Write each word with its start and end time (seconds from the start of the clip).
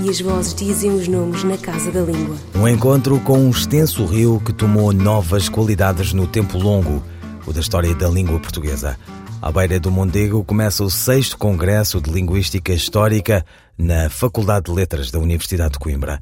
e 0.00 0.08
as 0.08 0.20
vozes 0.20 0.54
dizem 0.54 0.90
os 0.92 1.06
nomes 1.08 1.44
na 1.44 1.58
casa 1.58 1.90
da 1.90 2.00
língua. 2.00 2.36
Um 2.54 2.66
encontro 2.66 3.20
com 3.20 3.38
um 3.38 3.50
extenso 3.50 4.04
rio 4.06 4.40
que 4.44 4.52
tomou 4.52 4.92
novas 4.92 5.48
qualidades 5.48 6.12
no 6.12 6.26
tempo 6.26 6.58
longo, 6.58 7.02
o 7.46 7.52
da 7.52 7.60
história 7.60 7.94
da 7.94 8.08
língua 8.08 8.38
portuguesa. 8.38 8.96
À 9.40 9.50
beira 9.50 9.80
do 9.80 9.90
Mondego 9.90 10.44
começa 10.44 10.84
o 10.84 10.90
sexto 10.90 11.36
Congresso 11.36 12.00
de 12.00 12.10
Linguística 12.10 12.72
Histórica 12.72 13.44
na 13.76 14.08
Faculdade 14.08 14.66
de 14.66 14.72
Letras 14.72 15.10
da 15.10 15.18
Universidade 15.18 15.72
de 15.72 15.78
Coimbra. 15.78 16.20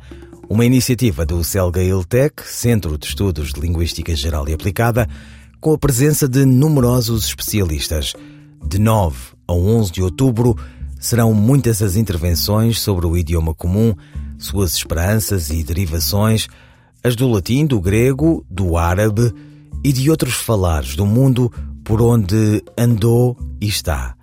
Uma 0.49 0.65
iniciativa 0.65 1.25
do 1.25 1.45
CELGA 1.45 1.83
ILTEC, 1.83 2.43
Centro 2.43 2.99
de 2.99 3.07
Estudos 3.07 3.53
de 3.53 3.61
Linguística 3.61 4.15
Geral 4.17 4.49
e 4.49 4.55
Aplicada, 4.55 5.07
com 5.61 5.75
a 5.75 5.79
presença 5.79 6.27
de 6.27 6.45
numerosos 6.45 7.27
especialistas. 7.27 8.15
De 8.67 8.79
9 8.79 9.17
a 9.47 9.53
11 9.53 9.93
de 9.93 10.03
outubro, 10.03 10.57
Serão 11.01 11.33
muitas 11.33 11.81
as 11.81 11.97
intervenções 11.97 12.79
sobre 12.79 13.07
o 13.07 13.17
idioma 13.17 13.55
comum, 13.55 13.95
suas 14.39 14.75
esperanças 14.75 15.49
e 15.49 15.65
derivações, 15.65 16.47
as 17.03 17.17
do 17.17 17.27
latim, 17.27 17.65
do 17.65 17.81
grego, 17.81 18.45
do 18.51 18.77
árabe 18.77 19.33
e 19.83 19.93
de 19.93 20.11
outros 20.11 20.35
falares 20.35 20.95
do 20.95 21.07
mundo 21.07 21.51
por 21.83 22.03
onde 22.03 22.63
andou 22.77 23.35
e 23.59 23.67
está. 23.67 24.15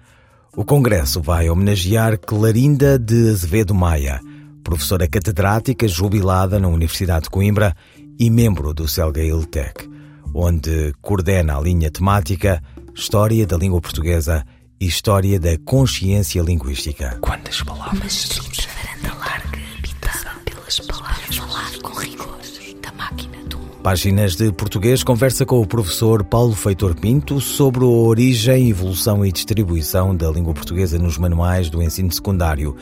O 0.56 0.64
Congresso 0.64 1.20
vai 1.20 1.50
homenagear 1.50 2.20
Clarinda 2.20 2.98
de 3.00 3.32
Azevedo 3.32 3.74
Maia, 3.74 4.22
professora 4.64 5.08
catedrática 5.08 5.88
jubilada 5.88 6.60
na 6.60 6.68
Universidade 6.68 7.24
de 7.24 7.30
Coimbra 7.32 7.76
e 8.20 8.30
membro 8.30 8.72
do 8.72 8.88
Celgail 8.88 9.46
Tech, 9.46 9.90
onde 10.34 10.94
coordena 11.02 11.58
a 11.58 11.62
linha 11.62 11.90
temática 11.90 12.62
História 12.94 13.46
da 13.46 13.58
Língua 13.58 13.82
Portuguesa 13.82 14.44
História 14.80 15.40
da 15.40 15.58
consciência 15.58 16.40
linguística. 16.40 17.18
Quantas 17.20 17.64
palavras? 17.64 18.30
Uma 18.38 18.44
varanda 18.54 19.20
larga, 19.20 19.60
habitada 19.76 20.40
pelas 20.46 20.80
palavras. 20.82 21.36
Falar 21.36 21.78
com 21.82 22.00
rigor 22.00 22.38
da 22.80 22.92
máquina 22.92 23.38
do 23.50 23.58
mundo. 23.58 23.72
Páginas 23.82 24.36
de 24.36 24.52
Português 24.52 25.04
conversa 25.04 25.48
com 25.48 25.60
o 25.60 25.66
professor 25.66 26.24
Paulo 26.24 26.54
Feitor 26.54 26.94
Pinto 26.94 27.42
sobre 27.42 27.84
a 27.84 27.88
origem, 27.88 28.70
evolução 28.70 29.26
e 29.26 29.32
distribuição 29.32 30.16
da 30.16 30.30
língua 30.30 30.54
portuguesa 30.54 31.00
nos 31.00 31.18
manuais 31.18 31.72
do 31.72 31.82
ensino 31.82 32.12
secundário. 32.12 32.76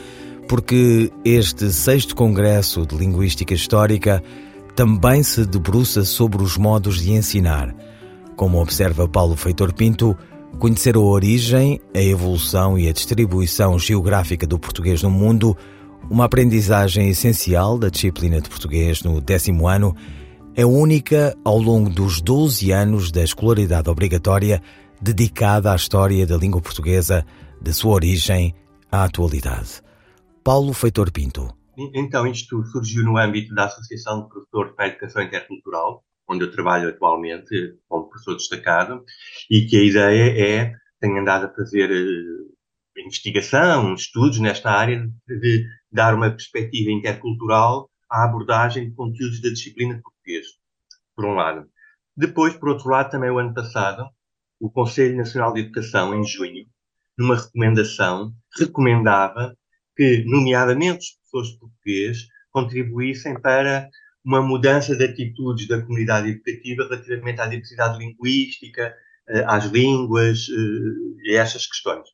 Porque 0.46 1.10
este 1.24 1.72
sexto 1.72 2.14
Congresso 2.14 2.84
de 2.84 2.94
Linguística 2.94 3.54
Histórica 3.54 4.22
também 4.74 5.22
se 5.22 5.46
debruça 5.46 6.04
sobre 6.04 6.42
os 6.42 6.58
modos 6.58 7.00
de 7.00 7.12
ensinar. 7.12 7.74
Como 8.36 8.60
observa 8.60 9.08
Paulo 9.08 9.34
Feitor 9.34 9.72
Pinto, 9.72 10.14
Conhecer 10.58 10.96
a 10.96 11.00
origem, 11.00 11.80
a 11.94 12.00
evolução 12.00 12.78
e 12.78 12.88
a 12.88 12.92
distribuição 12.92 13.78
geográfica 13.78 14.46
do 14.46 14.58
português 14.58 15.02
no 15.02 15.10
mundo, 15.10 15.56
uma 16.10 16.24
aprendizagem 16.24 17.10
essencial 17.10 17.78
da 17.78 17.88
disciplina 17.88 18.40
de 18.40 18.48
português 18.48 19.02
no 19.02 19.20
décimo 19.20 19.68
ano, 19.68 19.94
é 20.54 20.64
única 20.64 21.36
ao 21.44 21.58
longo 21.58 21.90
dos 21.90 22.22
12 22.22 22.72
anos 22.72 23.12
da 23.12 23.22
escolaridade 23.22 23.90
obrigatória 23.90 24.62
dedicada 25.00 25.72
à 25.72 25.76
história 25.76 26.26
da 26.26 26.36
língua 26.36 26.62
portuguesa, 26.62 27.26
da 27.60 27.72
sua 27.72 27.92
origem 27.92 28.54
à 28.90 29.04
atualidade. 29.04 29.82
Paulo 30.42 30.72
Feitor 30.72 31.12
Pinto. 31.12 31.54
Então, 31.94 32.26
isto 32.26 32.64
surgiu 32.64 33.04
no 33.04 33.18
âmbito 33.18 33.54
da 33.54 33.66
Associação 33.66 34.22
de 34.22 34.28
Professores 34.30 34.74
para 34.74 34.86
a 34.86 34.88
Educação 34.88 35.22
Intercultural, 35.22 36.02
onde 36.28 36.44
eu 36.44 36.50
trabalho 36.50 36.88
atualmente 36.88 37.74
como 37.88 38.08
professor 38.08 38.34
destacado, 38.34 39.04
e 39.50 39.66
que 39.66 39.76
a 39.76 39.82
ideia 39.82 40.62
é, 40.62 40.72
tenho 41.00 41.18
andado 41.18 41.46
a 41.46 41.54
fazer 41.54 41.90
uh, 41.90 43.00
investigação, 43.00 43.94
estudos 43.94 44.38
nesta 44.38 44.70
área, 44.70 45.08
de, 45.26 45.40
de 45.40 45.66
dar 45.90 46.14
uma 46.14 46.30
perspectiva 46.30 46.90
intercultural 46.90 47.90
à 48.10 48.24
abordagem 48.24 48.88
de 48.88 48.94
conteúdos 48.94 49.40
da 49.40 49.50
disciplina 49.50 49.94
de 49.94 50.02
português, 50.02 50.46
por 51.14 51.24
um 51.24 51.34
lado. 51.34 51.68
Depois, 52.16 52.54
por 52.54 52.70
outro 52.70 52.88
lado, 52.88 53.10
também 53.10 53.30
o 53.30 53.38
ano 53.38 53.54
passado, 53.54 54.08
o 54.58 54.70
Conselho 54.70 55.16
Nacional 55.16 55.52
de 55.52 55.60
Educação, 55.60 56.14
em 56.14 56.24
junho, 56.24 56.66
numa 57.16 57.36
recomendação, 57.36 58.32
recomendava 58.58 59.56
que, 59.96 60.24
nomeadamente 60.26 60.98
os 60.98 61.10
professores 61.12 61.48
de 61.52 61.58
português, 61.58 62.18
contribuíssem 62.50 63.40
para 63.40 63.88
uma 64.26 64.42
mudança 64.42 64.96
de 64.96 65.04
atitudes 65.04 65.68
da 65.68 65.80
comunidade 65.80 66.30
educativa 66.30 66.82
relativamente 66.82 67.40
à 67.40 67.46
diversidade 67.46 67.96
linguística, 67.96 68.92
eh, 69.28 69.44
às 69.46 69.66
línguas 69.66 70.48
eh, 70.50 71.30
e 71.30 71.36
a 71.36 71.42
essas 71.42 71.64
questões. 71.64 72.08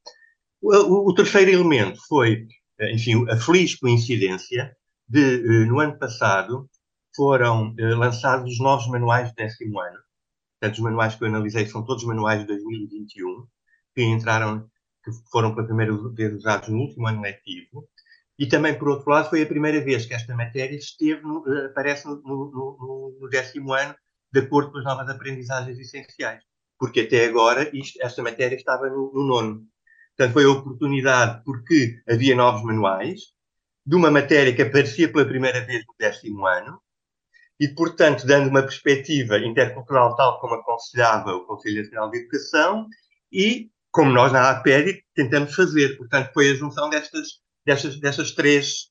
O, 0.60 1.10
o, 1.10 1.14
terceiro 1.14 1.50
elemento 1.50 1.98
foi, 2.06 2.46
eh, 2.78 2.92
enfim, 2.92 3.24
a 3.30 3.36
feliz 3.38 3.74
coincidência 3.76 4.76
de, 5.08 5.64
no 5.66 5.80
ano 5.80 5.98
passado, 5.98 6.68
foram 7.16 7.74
lançados 7.78 8.52
os 8.52 8.58
novos 8.58 8.86
manuais 8.88 9.28
de 9.28 9.34
décimo 9.34 9.80
ano. 9.80 9.98
Portanto, 10.58 10.78
os 10.78 10.84
manuais 10.84 11.14
que 11.14 11.24
eu 11.24 11.28
analisei 11.28 11.66
são 11.66 11.84
todos 11.84 12.04
manuais 12.04 12.40
de 12.40 12.46
2021, 12.46 13.46
que 13.94 14.02
entraram, 14.02 14.66
que 15.04 15.10
foram 15.30 15.54
pela 15.54 15.66
primeira 15.66 15.92
vez 16.14 16.34
usados 16.34 16.68
no 16.68 16.78
último 16.78 17.06
ano 17.08 17.20
letivo, 17.20 17.86
e 18.38 18.46
também, 18.46 18.78
por 18.78 18.88
outro 18.88 19.10
lado, 19.10 19.28
foi 19.28 19.42
a 19.42 19.46
primeira 19.46 19.80
vez 19.80 20.06
que 20.06 20.14
esta 20.14 20.34
matéria 20.34 20.76
esteve 20.76 21.22
no, 21.22 21.44
eh, 21.46 21.66
aparece 21.66 22.06
no, 22.06 22.16
no, 22.16 23.18
no, 23.20 23.28
décimo 23.28 23.72
ano, 23.72 23.94
de 24.32 24.40
acordo 24.40 24.72
com 24.72 24.78
as 24.78 24.84
novas 24.84 25.08
aprendizagens 25.08 25.78
essenciais. 25.78 26.42
Porque 26.78 27.00
até 27.00 27.26
agora 27.26 27.70
isto, 27.76 27.98
esta 28.02 28.22
matéria 28.22 28.56
estava 28.56 28.88
no, 28.88 29.12
no 29.14 29.24
nono. 29.24 29.66
Portanto, 30.16 30.32
foi 30.32 30.44
a 30.44 30.50
oportunidade, 30.50 31.42
porque 31.44 32.00
havia 32.08 32.34
novos 32.34 32.62
manuais, 32.64 33.20
de 33.84 33.96
uma 33.96 34.10
matéria 34.10 34.54
que 34.54 34.62
aparecia 34.62 35.10
pela 35.10 35.26
primeira 35.26 35.64
vez 35.64 35.84
no 35.86 35.94
décimo 35.98 36.46
ano, 36.46 36.80
e, 37.60 37.68
portanto, 37.68 38.26
dando 38.26 38.48
uma 38.48 38.62
perspectiva 38.62 39.38
intercultural 39.38 40.16
tal 40.16 40.40
como 40.40 40.54
aconselhava 40.54 41.32
o 41.32 41.46
Conselho 41.46 41.82
Nacional 41.82 42.10
de 42.10 42.18
Educação, 42.18 42.86
e 43.30 43.70
como 43.90 44.10
nós 44.10 44.32
na 44.32 44.50
APED 44.50 45.04
tentamos 45.14 45.54
fazer. 45.54 45.96
Portanto, 45.96 46.30
foi 46.32 46.50
a 46.50 46.54
junção 46.54 46.90
destas 46.90 47.41
destas, 47.64 47.98
destas, 48.00 48.32
três, 48.32 48.88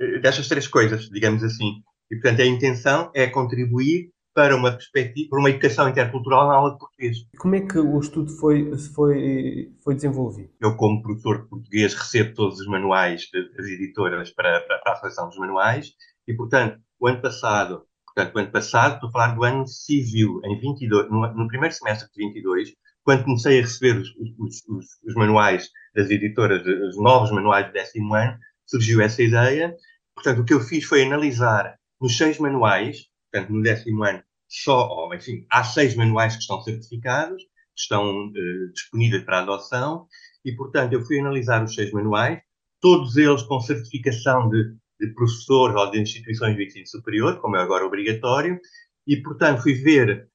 eh, 0.00 0.18
destas 0.18 0.48
três 0.48 0.66
coisas, 0.68 1.08
digamos 1.08 1.42
assim. 1.42 1.82
E, 2.10 2.16
portanto, 2.16 2.42
a 2.42 2.46
intenção 2.46 3.10
é 3.14 3.26
contribuir 3.26 4.10
para 4.34 4.56
uma 4.56 4.72
perspectiva, 4.72 5.28
para 5.30 5.38
uma 5.38 5.50
educação 5.50 5.88
intercultural 5.88 6.48
na 6.48 6.54
aula 6.54 6.72
de 6.72 6.78
português. 6.78 7.18
Como 7.38 7.54
é 7.54 7.60
que 7.60 7.78
o 7.78 7.98
estudo 8.00 8.30
foi, 8.30 8.70
foi, 8.94 9.72
foi 9.82 9.94
desenvolvido? 9.94 10.50
Eu, 10.60 10.76
como 10.76 11.02
professor 11.02 11.42
de 11.42 11.48
português, 11.48 11.94
recebo 11.94 12.34
todos 12.34 12.60
os 12.60 12.66
manuais 12.66 13.28
das 13.32 13.66
editoras 13.66 14.30
para, 14.30 14.60
para, 14.62 14.78
para 14.78 14.92
a 14.92 14.96
seleção 14.96 15.28
dos 15.28 15.38
manuais 15.38 15.92
e, 16.26 16.34
portanto, 16.34 16.80
o 16.98 17.06
ano 17.06 17.20
passado, 17.20 17.84
portanto, 18.06 18.34
o 18.34 18.38
ano 18.38 18.50
passado, 18.50 18.94
estou 18.94 19.08
a 19.08 19.12
falar 19.12 19.34
do 19.34 19.44
ano 19.44 19.66
civil, 19.66 20.40
em 20.44 20.58
22, 20.58 21.10
no, 21.10 21.34
no 21.34 21.48
primeiro 21.48 21.74
semestre 21.74 22.08
de 22.14 22.24
22, 22.26 22.72
quando 23.04 23.24
comecei 23.24 23.58
a 23.58 23.62
receber 23.62 23.96
os, 23.96 24.08
os, 24.38 24.64
os, 24.68 24.86
os 25.04 25.14
manuais 25.14 25.68
das 25.94 26.10
editoras, 26.10 26.62
os 26.66 26.96
novos 26.96 27.30
manuais 27.30 27.66
do 27.66 27.72
décimo 27.72 28.14
ano, 28.14 28.38
surgiu 28.66 29.00
essa 29.00 29.22
ideia. 29.22 29.74
Portanto, 30.14 30.40
o 30.40 30.44
que 30.44 30.54
eu 30.54 30.60
fiz 30.60 30.84
foi 30.84 31.02
analisar 31.02 31.76
nos 32.00 32.16
seis 32.16 32.38
manuais, 32.38 33.08
portanto, 33.30 33.52
no 33.52 33.62
décimo 33.62 34.04
ano, 34.04 34.22
só, 34.48 34.88
ou, 34.88 35.14
enfim, 35.14 35.46
há 35.50 35.64
seis 35.64 35.94
manuais 35.94 36.34
que 36.34 36.42
estão 36.42 36.60
certificados, 36.62 37.42
que 37.42 37.80
estão 37.80 38.26
uh, 38.26 38.72
disponíveis 38.72 39.24
para 39.24 39.40
adoção, 39.40 40.06
e, 40.44 40.52
portanto, 40.52 40.92
eu 40.92 41.04
fui 41.04 41.20
analisar 41.20 41.64
os 41.64 41.74
seis 41.74 41.90
manuais, 41.92 42.40
todos 42.80 43.16
eles 43.16 43.42
com 43.42 43.60
certificação 43.60 44.50
de, 44.50 44.74
de 45.00 45.14
professor 45.14 45.74
ou 45.74 45.90
de 45.90 46.00
instituições 46.00 46.56
de 46.56 46.66
ensino 46.66 46.86
superior, 46.86 47.40
como 47.40 47.56
é 47.56 47.62
agora 47.62 47.86
obrigatório, 47.86 48.58
e, 49.06 49.16
portanto, 49.22 49.62
fui 49.62 49.74
ver 49.74 50.28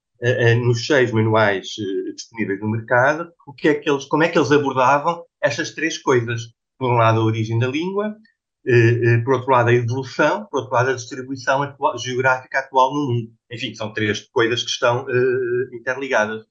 nos 0.64 0.86
seis 0.86 1.12
manuais 1.12 1.68
disponíveis 2.16 2.60
no 2.60 2.72
mercado, 2.72 3.32
o 3.46 3.54
que 3.54 3.70
é 3.70 3.76
que 3.76 3.90
eles, 3.90 4.06
como 4.06 4.24
é 4.24 4.30
que 4.30 4.38
eles 4.38 4.52
abordavam 4.52 5.24
estas 5.42 5.72
três 5.72 5.98
coisas. 5.98 6.42
Por 6.78 6.92
um 6.92 6.98
lado, 6.98 7.20
a 7.20 7.24
origem 7.24 7.58
da 7.58 7.68
língua, 7.68 8.16
eh, 8.68 8.72
eh, 9.04 9.18
por 9.24 9.36
outro 9.36 9.52
lado, 9.52 9.70
a 9.70 9.74
evolução, 9.74 10.46
por 10.52 10.60
outro 10.60 10.74
lado, 10.74 10.90
a 10.92 10.94
distribuição 10.94 11.64
atual, 11.64 11.98
geográfica 11.98 12.60
atual 12.60 12.94
no 12.94 13.08
mundo. 13.08 13.32
Enfim, 13.52 13.74
são 13.74 13.94
três 13.94 14.28
coisas 14.30 14.62
que 14.62 14.70
estão 14.70 15.06
uh, 15.06 15.76
interligadas. 15.76 16.46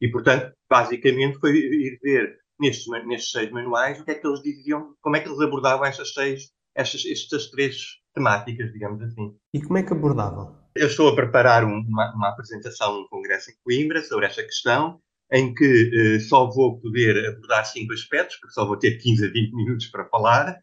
E, 0.00 0.08
portanto, 0.08 0.52
basicamente 0.68 1.38
foi 1.38 1.56
ir 1.56 1.98
ver 2.02 2.36
nestes, 2.58 2.86
nestes 3.06 3.30
seis 3.30 3.50
manuais 3.50 4.00
o 4.00 4.04
que 4.04 4.10
é 4.10 4.14
que 4.14 4.26
eles 4.26 4.42
diziam, 4.42 4.94
como 5.00 5.16
é 5.16 5.20
que 5.20 5.28
eles 5.28 5.40
abordavam 5.40 5.84
estas 5.84 6.12
seis, 6.12 6.50
estas, 6.74 7.04
estas 7.06 7.50
três 7.50 7.76
temáticas, 8.14 8.72
digamos 8.72 9.00
assim. 9.02 9.36
E 9.54 9.62
como 9.62 9.78
é 9.78 9.82
que 9.82 9.92
abordavam? 9.92 10.59
Eu 10.74 10.86
estou 10.86 11.08
a 11.08 11.14
preparar 11.14 11.64
uma, 11.64 12.14
uma 12.14 12.28
apresentação 12.28 12.94
num 12.94 13.08
congresso 13.08 13.50
em 13.50 13.54
Coimbra 13.64 14.02
sobre 14.02 14.26
esta 14.26 14.42
questão, 14.42 15.00
em 15.32 15.52
que 15.52 15.90
eh, 15.92 16.20
só 16.20 16.48
vou 16.48 16.80
poder 16.80 17.28
abordar 17.28 17.64
cinco 17.64 17.92
aspectos, 17.92 18.36
porque 18.36 18.52
só 18.52 18.64
vou 18.66 18.76
ter 18.78 18.98
15 18.98 19.26
a 19.26 19.30
20 19.30 19.52
minutos 19.54 19.86
para 19.86 20.08
falar. 20.08 20.56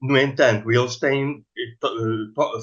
No 0.00 0.16
entanto, 0.16 0.70
eles 0.70 0.98
têm, 0.98 1.44
eh, 1.58 1.88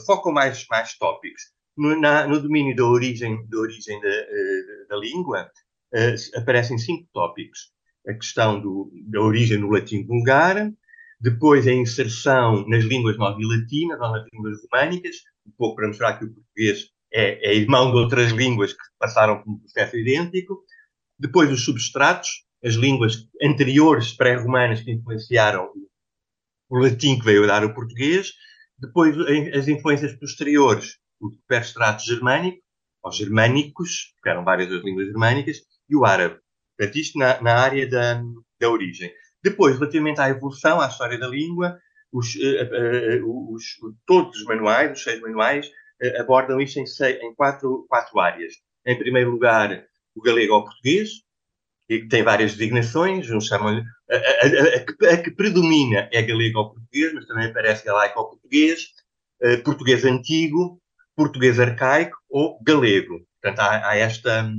focam 0.05 0.31
mais, 0.31 0.65
mais 0.69 0.97
tópicos. 0.97 1.43
No, 1.75 1.99
na, 1.99 2.27
no 2.27 2.39
domínio 2.39 2.75
da 2.75 2.85
origem, 2.85 3.47
da, 3.49 3.57
origem 3.57 3.99
da, 3.99 4.09
eh, 4.09 4.85
da 4.89 4.97
língua, 4.97 5.49
eh, 5.93 6.15
aparecem 6.35 6.77
cinco 6.77 7.07
tópicos. 7.13 7.71
A 8.07 8.13
questão 8.13 8.59
do, 8.61 8.91
da 9.07 9.21
origem 9.21 9.57
no 9.57 9.71
latim 9.71 10.05
vulgar, 10.05 10.71
depois 11.19 11.67
a 11.67 11.71
inserção 11.71 12.67
nas 12.67 12.83
línguas 12.83 13.17
novilatinas 13.17 13.99
ou 13.99 14.11
nas 14.11 14.25
línguas 14.31 14.57
românicas, 14.69 15.15
um 15.45 15.51
pouco 15.57 15.75
para 15.75 15.87
mostrar 15.87 16.17
que 16.17 16.25
o 16.25 16.33
português 16.33 16.89
é, 17.13 17.51
é 17.51 17.55
irmão 17.55 17.91
de 17.91 17.97
outras 17.97 18.31
línguas 18.31 18.73
que 18.73 18.79
passaram 18.99 19.41
por 19.41 19.51
um 19.51 19.59
processo 19.59 19.97
idêntico. 19.97 20.63
Depois 21.19 21.51
os 21.51 21.63
substratos, 21.63 22.29
as 22.63 22.73
línguas 22.75 23.27
anteriores 23.41 24.13
pré-romanas 24.13 24.81
que 24.81 24.91
influenciaram 24.91 25.69
o 26.69 26.79
latim 26.79 27.19
que 27.19 27.25
veio 27.25 27.43
a 27.43 27.47
dar 27.47 27.63
o 27.63 27.73
português. 27.73 28.31
Depois 28.77 29.15
as 29.53 29.67
influências 29.67 30.17
posteriores, 30.17 30.97
o 31.19 31.29
superstrato 31.29 32.03
germânico, 32.03 32.63
ou 33.03 33.11
germânicos, 33.11 34.13
que 34.23 34.29
eram 34.29 34.43
várias 34.43 34.69
das 34.69 34.83
línguas 34.83 35.07
germânicas, 35.07 35.57
e 35.89 35.95
o 35.95 36.05
árabe. 36.05 36.39
Portanto, 36.77 36.97
isto 36.97 37.19
na, 37.19 37.41
na 37.41 37.55
área 37.59 37.87
da, 37.87 38.21
da 38.59 38.69
origem. 38.69 39.11
Depois, 39.43 39.77
relativamente 39.77 40.21
à 40.21 40.29
evolução, 40.29 40.81
à 40.81 40.87
história 40.87 41.19
da 41.19 41.27
língua, 41.27 41.77
os, 42.13 42.35
uh, 42.35 43.25
uh, 43.25 43.53
os, 43.53 43.63
todos 44.05 44.37
os 44.39 44.45
manuais, 44.45 44.91
os 44.91 45.03
seis 45.03 45.19
manuais, 45.19 45.69
abordam 46.19 46.61
isto 46.61 46.79
em, 46.79 46.85
seis, 46.85 47.21
em 47.21 47.33
quatro, 47.33 47.85
quatro 47.89 48.19
áreas. 48.19 48.53
Em 48.85 48.97
primeiro 48.97 49.31
lugar, 49.31 49.85
o 50.15 50.21
galego 50.21 50.53
ao 50.53 50.65
português, 50.65 51.09
que 51.87 52.07
tem 52.07 52.23
várias 52.23 52.53
designações, 52.53 53.29
uns 53.29 53.47
chamam 53.47 53.81
a, 54.09 54.15
a, 54.15 55.09
a, 55.09 55.13
a, 55.13 55.17
que 55.17 55.31
predomina 55.31 56.09
é 56.11 56.21
galego 56.21 56.59
ao 56.59 56.73
português, 56.73 57.13
mas 57.13 57.25
também 57.25 57.47
aparece 57.47 57.85
galaico 57.85 58.19
ao 58.19 58.29
português, 58.29 58.89
português 59.63 60.03
antigo, 60.03 60.81
português 61.15 61.59
arcaico 61.59 62.17
ou 62.29 62.61
galego. 62.63 63.25
Portanto, 63.41 63.59
há, 63.59 63.89
há 63.89 63.97
esta, 63.97 64.51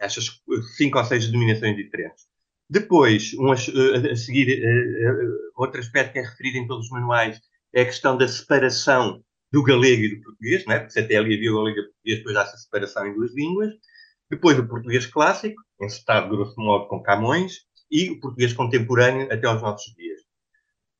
estas 0.00 0.40
cinco 0.76 0.98
ou 0.98 1.04
seis 1.04 1.26
denominações 1.26 1.76
diferentes. 1.76 2.26
Depois, 2.72 3.34
um, 3.34 3.52
a, 3.52 3.56
seguir, 4.16 4.64
outro 5.54 5.78
aspecto 5.78 6.14
que 6.14 6.18
é 6.20 6.22
referido 6.22 6.56
em 6.56 6.66
todos 6.66 6.86
os 6.86 6.90
manuais 6.90 7.38
é 7.70 7.82
a 7.82 7.84
questão 7.84 8.16
da 8.16 8.26
separação 8.26 9.22
do 9.52 9.62
galego 9.62 10.02
e 10.02 10.16
do 10.16 10.22
português, 10.22 10.64
não 10.64 10.74
é? 10.74 10.78
porque 10.80 10.98
até 10.98 11.16
ali 11.16 11.34
havia 11.34 11.52
o 11.52 11.56
galego 11.56 11.76
e 11.76 11.80
o 11.82 11.84
português, 11.84 12.18
depois 12.18 12.36
há 12.36 12.40
essa 12.40 12.56
separação 12.56 13.06
em 13.06 13.14
duas 13.14 13.34
línguas. 13.34 13.74
Depois 14.30 14.58
o 14.58 14.66
português 14.66 15.04
clássico, 15.04 15.60
encetado 15.82 16.34
grosso 16.34 16.58
modo 16.58 16.88
com 16.88 17.02
Camões, 17.02 17.58
e 17.90 18.08
o 18.10 18.18
português 18.18 18.54
contemporâneo 18.54 19.30
até 19.30 19.46
aos 19.46 19.60
nossos 19.60 19.94
dias. 19.94 20.20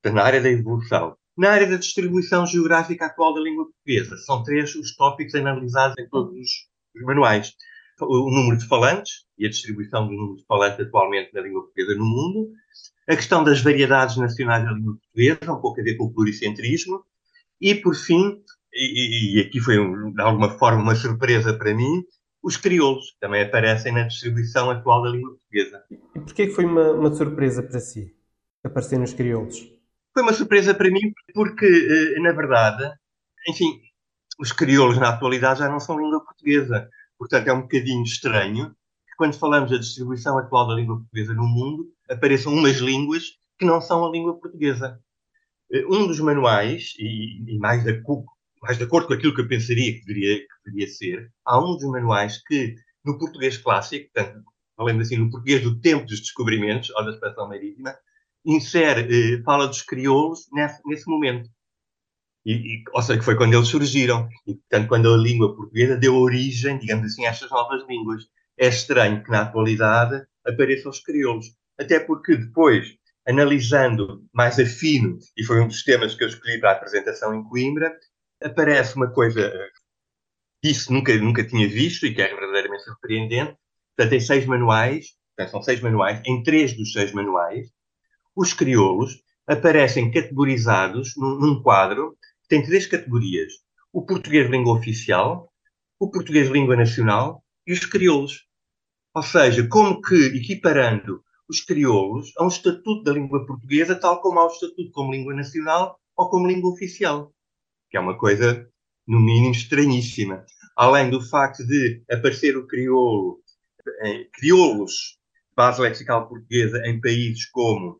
Na 0.04 0.24
área 0.24 0.42
da 0.42 0.50
evolução. 0.50 1.16
Na 1.38 1.52
área 1.52 1.66
da 1.66 1.78
distribuição 1.78 2.46
geográfica 2.46 3.06
atual 3.06 3.32
da 3.32 3.40
língua 3.40 3.64
portuguesa, 3.64 4.18
são 4.18 4.42
três 4.42 4.74
os 4.74 4.94
tópicos 4.94 5.34
analisados 5.34 5.96
em 5.98 6.06
todos 6.10 6.34
os, 6.34 6.50
os 6.94 7.02
manuais. 7.02 7.54
O 8.04 8.30
número 8.30 8.58
de 8.58 8.66
falantes 8.66 9.24
e 9.38 9.46
a 9.46 9.50
distribuição 9.50 10.06
do 10.06 10.12
número 10.12 10.36
de 10.36 10.44
falantes 10.46 10.80
atualmente 10.80 11.32
na 11.32 11.40
língua 11.40 11.62
portuguesa 11.62 11.94
no 11.98 12.04
mundo, 12.04 12.50
a 13.08 13.16
questão 13.16 13.42
das 13.42 13.60
variedades 13.60 14.16
nacionais 14.16 14.64
da 14.64 14.72
língua 14.72 14.94
portuguesa, 14.94 15.52
um 15.52 15.60
pouco 15.60 15.80
a 15.80 15.84
ver 15.84 15.96
com 15.96 16.04
o 16.04 16.12
pluricentrismo, 16.12 17.04
e, 17.60 17.74
por 17.74 17.94
fim, 17.94 18.42
e, 18.72 19.36
e 19.36 19.40
aqui 19.40 19.60
foi 19.60 19.76
de 19.76 20.22
alguma 20.22 20.50
forma 20.58 20.82
uma 20.82 20.94
surpresa 20.94 21.54
para 21.54 21.74
mim, 21.74 22.04
os 22.42 22.56
crioulos, 22.56 23.12
que 23.12 23.20
também 23.20 23.42
aparecem 23.42 23.92
na 23.92 24.02
distribuição 24.02 24.70
atual 24.70 25.02
da 25.02 25.10
língua 25.10 25.30
portuguesa. 25.30 25.84
E 25.90 26.20
porquê 26.20 26.48
foi 26.48 26.64
uma, 26.64 26.90
uma 26.90 27.14
surpresa 27.14 27.62
para 27.62 27.78
si, 27.78 28.14
aparecer 28.64 28.98
nos 28.98 29.12
crioulos? 29.12 29.58
Foi 30.12 30.22
uma 30.22 30.32
surpresa 30.32 30.74
para 30.74 30.90
mim 30.90 31.12
porque, 31.32 31.66
eh, 31.66 32.20
na 32.20 32.32
verdade, 32.32 32.92
enfim, 33.48 33.80
os 34.38 34.52
crioulos 34.52 34.98
na 34.98 35.10
atualidade 35.10 35.60
já 35.60 35.68
não 35.68 35.80
são 35.80 35.98
língua 35.98 36.24
portuguesa. 36.24 36.88
Portanto, 37.22 37.46
é 37.46 37.52
um 37.52 37.62
bocadinho 37.62 38.02
estranho 38.02 38.70
que 39.06 39.14
quando 39.16 39.38
falamos 39.38 39.70
da 39.70 39.78
distribuição 39.78 40.36
atual 40.38 40.66
da 40.66 40.74
língua 40.74 40.96
portuguesa 40.96 41.32
no 41.32 41.46
mundo, 41.46 41.86
apareçam 42.10 42.52
umas 42.52 42.78
línguas 42.78 43.38
que 43.56 43.64
não 43.64 43.80
são 43.80 44.04
a 44.04 44.10
língua 44.10 44.40
portuguesa. 44.40 44.98
Eh, 45.72 45.86
um 45.86 46.08
dos 46.08 46.18
manuais, 46.18 46.94
e, 46.98 47.40
e 47.46 47.58
mais, 47.60 47.84
de, 47.84 48.02
mais 48.60 48.76
de 48.76 48.82
acordo 48.82 49.06
com 49.06 49.14
aquilo 49.14 49.32
que 49.32 49.40
eu 49.40 49.46
pensaria 49.46 49.92
que 49.92 50.04
deveria, 50.04 50.40
que 50.40 50.46
deveria 50.66 50.88
ser, 50.88 51.32
há 51.44 51.60
um 51.60 51.76
dos 51.76 51.84
manuais 51.84 52.42
que, 52.44 52.74
no 53.04 53.16
português 53.16 53.56
clássico, 53.56 54.10
portanto, 54.12 54.42
falando 54.76 55.00
assim, 55.00 55.16
no 55.16 55.30
português 55.30 55.62
do 55.62 55.80
tempo 55.80 56.04
dos 56.04 56.18
descobrimentos, 56.18 56.90
ou 56.90 57.04
da 57.04 57.12
expansão 57.12 57.48
marítima, 57.48 57.94
insere, 58.44 59.36
eh, 59.36 59.42
fala 59.44 59.68
dos 59.68 59.82
crioulos 59.82 60.48
nesse, 60.52 60.80
nesse 60.84 61.08
momento. 61.08 61.48
E, 62.44 62.52
e, 62.52 62.84
ou 62.92 63.02
seja, 63.02 63.18
que 63.18 63.24
foi 63.24 63.36
quando 63.36 63.54
eles 63.54 63.68
surgiram. 63.68 64.28
E, 64.46 64.54
portanto, 64.54 64.88
quando 64.88 65.12
a 65.12 65.16
língua 65.16 65.54
portuguesa 65.54 65.96
deu 65.96 66.16
origem, 66.16 66.78
digamos 66.78 67.06
assim, 67.06 67.24
a 67.26 67.30
estas 67.30 67.50
novas 67.50 67.86
línguas. 67.88 68.24
É 68.58 68.68
estranho 68.68 69.22
que, 69.22 69.30
na 69.30 69.42
atualidade, 69.42 70.22
apareçam 70.46 70.90
os 70.90 71.00
crioulos. 71.00 71.46
Até 71.78 71.98
porque 72.00 72.36
depois, 72.36 72.86
analisando 73.26 74.24
mais 74.32 74.58
afino, 74.58 75.18
e 75.36 75.44
foi 75.44 75.60
um 75.60 75.68
dos 75.68 75.82
temas 75.82 76.14
que 76.14 76.22
eu 76.24 76.28
escolhi 76.28 76.60
para 76.60 76.70
a 76.70 76.74
apresentação 76.74 77.34
em 77.34 77.42
Coimbra, 77.44 77.96
aparece 78.42 78.96
uma 78.96 79.10
coisa 79.10 79.52
que 80.60 80.70
isso 80.70 80.92
nunca, 80.92 81.16
nunca 81.16 81.44
tinha 81.44 81.68
visto 81.68 82.06
e 82.06 82.14
que 82.14 82.22
é 82.22 82.28
verdadeiramente 82.28 82.84
surpreendente. 82.84 83.56
Portanto, 83.96 84.10
tem 84.10 84.20
seis 84.20 84.46
manuais, 84.46 85.06
portanto, 85.36 85.52
são 85.52 85.62
seis 85.62 85.80
manuais, 85.80 86.20
em 86.24 86.42
três 86.42 86.76
dos 86.76 86.92
seis 86.92 87.12
manuais, 87.12 87.68
os 88.34 88.52
crioulos 88.52 89.22
aparecem 89.46 90.10
categorizados 90.10 91.14
num, 91.16 91.38
num 91.38 91.62
quadro 91.62 92.16
tem 92.52 92.62
três 92.62 92.86
categorias. 92.86 93.50
O 93.90 94.04
português 94.04 94.50
língua 94.50 94.74
oficial, 94.74 95.50
o 95.98 96.10
português 96.10 96.50
língua 96.50 96.76
nacional 96.76 97.42
e 97.66 97.72
os 97.72 97.86
crioulos. 97.86 98.46
Ou 99.14 99.22
seja, 99.22 99.66
como 99.66 100.02
que 100.02 100.14
equiparando 100.36 101.24
os 101.48 101.62
crioulos 101.62 102.30
a 102.36 102.44
um 102.44 102.48
estatuto 102.48 103.04
da 103.04 103.12
língua 103.14 103.46
portuguesa, 103.46 103.98
tal 103.98 104.20
como 104.20 104.38
há 104.38 104.44
o 104.44 104.52
estatuto 104.52 104.90
como 104.92 105.12
língua 105.12 105.34
nacional 105.34 105.98
ou 106.14 106.28
como 106.28 106.46
língua 106.46 106.70
oficial. 106.70 107.32
Que 107.90 107.96
é 107.96 108.00
uma 108.00 108.18
coisa, 108.18 108.68
no 109.06 109.18
mínimo, 109.18 109.52
estranhíssima. 109.52 110.44
Além 110.76 111.08
do 111.08 111.22
facto 111.22 111.66
de 111.66 112.02
aparecer 112.10 112.54
o 112.54 112.66
crioulo, 112.66 113.40
eh, 114.02 114.26
crioulos, 114.30 115.18
base 115.56 115.80
lexical 115.80 116.28
portuguesa, 116.28 116.82
em 116.84 117.00
países 117.00 117.46
como, 117.46 117.98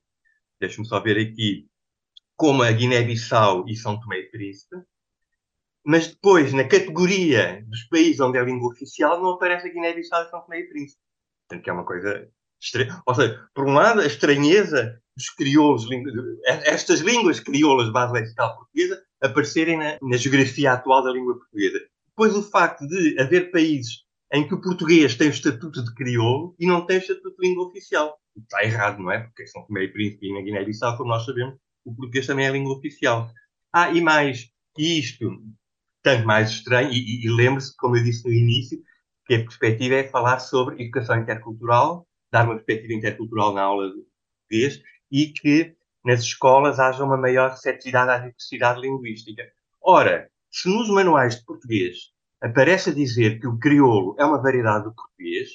deixe-me 0.61 0.87
só 0.87 1.01
ver 1.01 1.17
aqui, 1.17 1.67
como 2.43 2.65
a 2.65 2.73
Guiné-Bissau 2.73 3.69
e 3.69 3.77
São 3.77 4.01
Tomé 4.01 4.19
e 4.19 4.29
Príncipe, 4.29 4.75
mas 5.87 6.09
depois, 6.09 6.53
na 6.53 6.65
categoria 6.65 7.65
dos 7.69 7.85
países 7.85 8.19
onde 8.19 8.37
é 8.37 8.41
a 8.41 8.45
língua 8.45 8.73
oficial, 8.73 9.23
não 9.23 9.35
aparece 9.35 9.69
a 9.69 9.73
Guiné-Bissau 9.73 10.25
e 10.25 10.29
São 10.29 10.41
Tomé 10.41 10.59
e 10.59 10.69
Príncipe. 10.69 11.01
Portanto, 11.47 11.63
que 11.63 11.71
é 11.71 11.73
uma 11.73 11.85
coisa 11.85 12.29
ou 13.07 13.15
seja, 13.15 13.49
por 13.55 13.69
um 13.69 13.75
lado, 13.75 14.01
a 14.01 14.07
estranheza 14.07 15.01
dos 15.17 15.31
crioulos, 15.31 15.87
estas 16.65 16.99
línguas 16.99 17.39
crioulas 17.39 17.87
de 17.87 17.93
base 17.93 18.13
lexical 18.13 18.57
portuguesa, 18.57 19.01
aparecerem 19.21 19.79
na, 19.79 19.99
na 20.03 20.17
geografia 20.17 20.73
atual 20.73 21.05
da 21.05 21.13
língua 21.13 21.39
portuguesa. 21.39 21.79
Depois, 22.09 22.35
o 22.35 22.43
facto 22.43 22.85
de 22.89 23.21
haver 23.21 23.53
países 23.53 24.03
em 24.33 24.49
que 24.49 24.55
o 24.55 24.61
português 24.61 25.15
tem 25.15 25.29
o 25.29 25.31
estatuto 25.31 25.85
de 25.85 25.95
crioulo 25.95 26.57
e 26.59 26.67
não 26.67 26.85
tem 26.87 26.97
o 26.97 27.01
estatuto 27.03 27.37
de 27.39 27.49
língua 27.49 27.69
oficial. 27.69 28.19
Está 28.37 28.65
errado, 28.65 28.99
não 29.01 29.13
é? 29.13 29.21
Porque 29.21 29.47
São 29.47 29.65
Tomé 29.65 29.85
e 29.85 29.93
Príncipe 29.93 30.27
e 30.27 30.35
na 30.35 30.41
Guiné-Bissau, 30.41 30.97
como 30.97 31.11
nós 31.11 31.25
sabemos, 31.25 31.55
o 31.85 31.95
português 31.95 32.27
também 32.27 32.47
é 32.47 32.49
a 32.49 32.53
língua 32.53 32.77
oficial. 32.77 33.31
Ah, 33.73 33.91
e 33.91 34.01
mais, 34.01 34.49
isto, 34.79 35.43
tanto 36.03 36.27
mais 36.27 36.51
estranho, 36.51 36.91
e, 36.93 37.27
e, 37.27 37.31
lembre-se, 37.31 37.77
como 37.77 37.97
eu 37.97 38.05
disse 38.05 38.25
no 38.27 38.33
início, 38.33 38.79
que 39.27 39.35
a 39.35 39.43
perspectiva 39.43 39.95
é 39.97 40.09
falar 40.09 40.41
sobre 40.41 40.83
educação 40.83 41.19
intercultural 41.19 42.07
dar 42.33 42.47
uma 42.47 42.55
perspectiva 42.55 42.95
intercultural 42.95 43.53
na 43.53 43.63
aula 43.63 43.89
de 43.89 44.03
português 44.49 44.83
e 45.11 45.27
que 45.27 45.77
nas 46.05 46.21
escolas 46.21 46.81
haja 46.81 47.05
uma 47.05 47.19
maior 47.19 47.51
receptividade 47.51 48.11
à 48.11 48.19
diversidade 48.19 48.81
linguística. 48.81 49.43
Ora, 49.81 50.29
se 50.51 50.69
nos 50.69 50.89
manuais 50.89 51.37
de 51.37 51.45
português 51.45 52.11
aparece 52.41 52.91
a 52.91 52.95
dizer 52.95 53.39
que 53.39 53.47
o 53.47 53.59
crioulo 53.59 54.17
é 54.19 54.25
uma 54.25 54.43
variedade 54.43 54.85
do 54.85 54.95
português, 54.95 55.49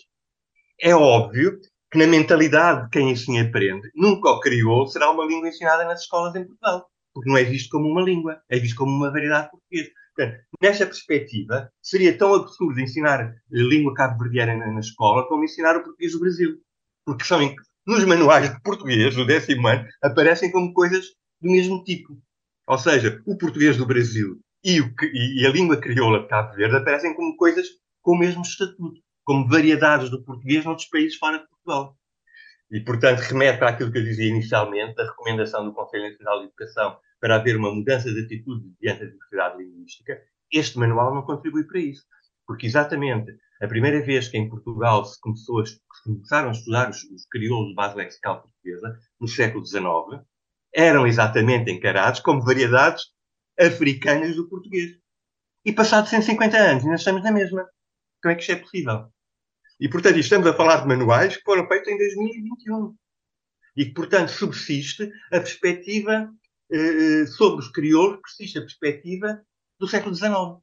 é 0.79 0.96
óbvio 0.96 1.60
que 1.91 1.98
na 1.98 2.08
mentalidade 2.08 2.84
de 2.84 2.89
quem 2.89 3.12
assim 3.12 3.39
aprende, 3.39 3.89
nunca 3.96 4.29
o 4.29 4.39
crioulo 4.39 4.88
será 4.88 5.10
uma 5.10 5.25
língua 5.25 5.50
ensinada 5.50 5.86
nas 5.86 6.01
escolas 6.01 6.36
em 6.36 6.46
Portugal, 6.46 6.88
porque 7.13 7.29
não 7.29 7.38
é 7.38 7.44
visto 7.44 7.70
como 7.70 7.88
uma 7.89 8.01
língua, 8.01 8.41
é 8.50 8.60
visto 8.60 8.77
como 8.77 8.91
uma 8.91 9.12
variedade 9.12 9.50
portuguesa. 9.50 9.89
Portanto, 10.15 10.39
nesta 10.62 10.86
perspectiva, 10.86 11.70
seria 11.82 12.17
tão 12.17 12.34
absurdo 12.34 12.79
ensinar 12.79 13.36
língua 13.51 13.94
cabo-verdiana 13.94 14.56
na 14.56 14.79
escola 14.79 15.27
como 15.27 15.44
ensinar 15.44 15.77
o 15.77 15.84
português 15.84 16.12
do 16.13 16.20
Brasil 16.20 16.60
porque 17.08 17.24
são 17.24 17.39
nos 17.88 18.03
manuais 18.03 18.53
de 18.53 18.62
português 18.62 19.15
do 19.15 19.25
décimo 19.25 19.65
ano 19.65 19.88
aparecem 20.03 20.51
como 20.51 20.74
coisas 20.74 21.06
do 21.41 21.50
mesmo 21.50 21.82
tipo. 21.86 22.22
Ou 22.67 22.77
seja, 22.77 23.24
o 23.25 23.38
português 23.38 23.77
do 23.77 23.86
Brasil 23.86 24.41
e, 24.62 24.82
o, 24.82 24.94
e 25.13 25.48
a 25.48 25.50
língua 25.50 25.77
crioula 25.77 26.20
de 26.20 26.27
Cabo 26.27 26.53
Verde 26.53 26.75
aparecem 26.75 27.15
como 27.15 27.38
coisas 27.38 27.65
com 28.01 28.12
o 28.12 28.20
mesmo 28.20 28.41
estatuto, 28.41 29.00
como 29.24 29.48
variedades 29.48 30.10
do 30.10 30.22
português 30.22 30.65
noutros 30.65 30.89
países 30.89 31.17
fora 31.17 31.38
de 31.38 31.48
Portugal. 31.48 31.57
E, 32.71 32.81
portanto, 32.81 33.19
remete 33.19 33.59
para 33.59 33.69
aquilo 33.69 33.91
que 33.91 33.97
eu 33.97 34.03
dizia 34.03 34.27
inicialmente, 34.27 35.00
a 35.00 35.05
recomendação 35.05 35.65
do 35.65 35.74
Conselho 35.74 36.09
Nacional 36.09 36.39
de 36.39 36.45
Educação 36.47 36.97
para 37.19 37.36
haver 37.36 37.55
uma 37.55 37.74
mudança 37.74 38.12
de 38.12 38.21
atitude 38.21 38.74
diante 38.79 39.00
da 39.00 39.12
diversidade 39.12 39.57
linguística. 39.57 40.21
Este 40.51 40.77
manual 40.77 41.13
não 41.13 41.24
contribui 41.24 41.63
para 41.63 41.79
isso. 41.79 42.03
Porque, 42.45 42.65
exatamente, 42.65 43.31
a 43.62 43.67
primeira 43.67 44.01
vez 44.03 44.27
que 44.27 44.38
em 44.38 44.50
Portugal 44.50 45.03
se, 45.05 45.19
começou 45.19 45.62
a, 45.62 45.63
começaram 46.03 46.50
a 46.50 46.51
estudar 46.51 46.89
os, 46.89 47.03
os 47.03 47.25
crioulos 47.25 47.69
de 47.69 47.75
base 47.75 47.95
lexical 47.95 48.41
portuguesa, 48.41 49.00
no 49.19 49.27
século 49.27 49.65
XIX, 49.65 50.24
eram 50.74 51.07
exatamente 51.07 51.71
encarados 51.71 52.19
como 52.19 52.43
variedades 52.43 53.05
africanas 53.59 54.36
do 54.36 54.47
português. 54.47 54.97
E 55.65 55.74
passados 55.74 56.09
150 56.09 56.57
anos, 56.57 56.83
ainda 56.83 56.95
estamos 56.95 57.24
na 57.24 57.31
mesma. 57.31 57.67
Como 58.21 58.31
é 58.31 58.36
que 58.36 58.41
isto 58.41 58.51
é 58.51 58.55
possível? 58.57 59.12
E, 59.79 59.89
portanto, 59.89 60.17
estamos 60.17 60.48
a 60.48 60.53
falar 60.53 60.81
de 60.81 60.88
manuais 60.88 61.38
que 61.38 61.43
foram 61.43 61.67
feitos 61.67 61.88
em 61.88 61.98
2021. 61.98 62.96
E 63.75 63.86
que, 63.86 63.93
portanto, 63.93 64.29
subsiste 64.29 65.12
a 65.31 65.39
perspectiva 65.39 66.31
eh, 66.72 67.25
sobre 67.27 67.60
os 67.60 67.72
crioulos, 67.72 68.19
persiste 68.22 68.57
a 68.57 68.62
perspectiva 68.62 69.41
do 69.79 69.88
século 69.88 70.15
XIX 70.15 70.62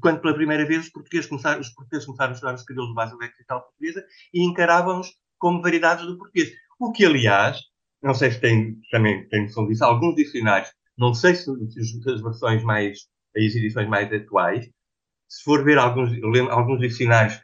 quando 0.00 0.20
pela 0.20 0.34
primeira 0.34 0.66
vez 0.66 0.84
os 0.84 0.90
portugueses 0.90 1.26
começaram, 1.28 1.60
os 1.60 1.68
portugueses 1.70 2.06
começaram 2.06 2.30
a 2.30 2.34
estudar 2.34 2.54
os 2.54 2.64
crioulos 2.64 2.90
de 2.90 2.94
base 2.94 3.16
lexical 3.16 3.62
portuguesa 3.62 4.04
e 4.32 4.44
encaravam-nos 4.44 5.14
como 5.38 5.62
variedades 5.62 6.06
do 6.06 6.18
português. 6.18 6.52
O 6.78 6.92
que, 6.92 7.04
aliás, 7.04 7.58
não 8.02 8.14
sei 8.14 8.30
se 8.30 8.40
tem, 8.40 8.80
também 8.90 9.28
tem 9.28 9.42
noção 9.42 9.66
disso, 9.66 9.84
alguns 9.84 10.14
dicionários, 10.16 10.70
não 10.96 11.14
sei 11.14 11.34
se, 11.34 11.44
se 11.44 12.10
as 12.10 12.22
versões 12.22 12.62
mais, 12.62 13.06
as 13.36 13.54
edições 13.54 13.88
mais 13.88 14.12
atuais, 14.12 14.68
se 15.28 15.42
for 15.42 15.64
ver 15.64 15.78
alguns, 15.78 16.10
alguns 16.50 16.80
dicionários 16.80 17.34
eh, 17.34 17.40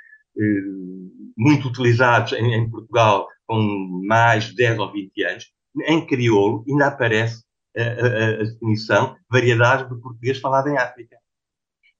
muito 1.36 1.68
utilizados 1.68 2.32
em, 2.32 2.54
em, 2.54 2.70
Portugal 2.70 3.28
com 3.46 3.60
mais 4.06 4.44
de 4.46 4.54
10 4.56 4.78
ou 4.78 4.92
20 4.92 5.24
anos, 5.24 5.52
em 5.86 6.06
crioulo 6.06 6.64
ainda 6.68 6.86
aparece 6.86 7.42
a, 7.76 7.82
a, 7.82 8.28
a 8.40 8.44
definição 8.44 9.16
variedades 9.30 9.88
do 9.88 10.00
português 10.00 10.38
falado 10.38 10.68
em 10.68 10.76
África. 10.76 11.16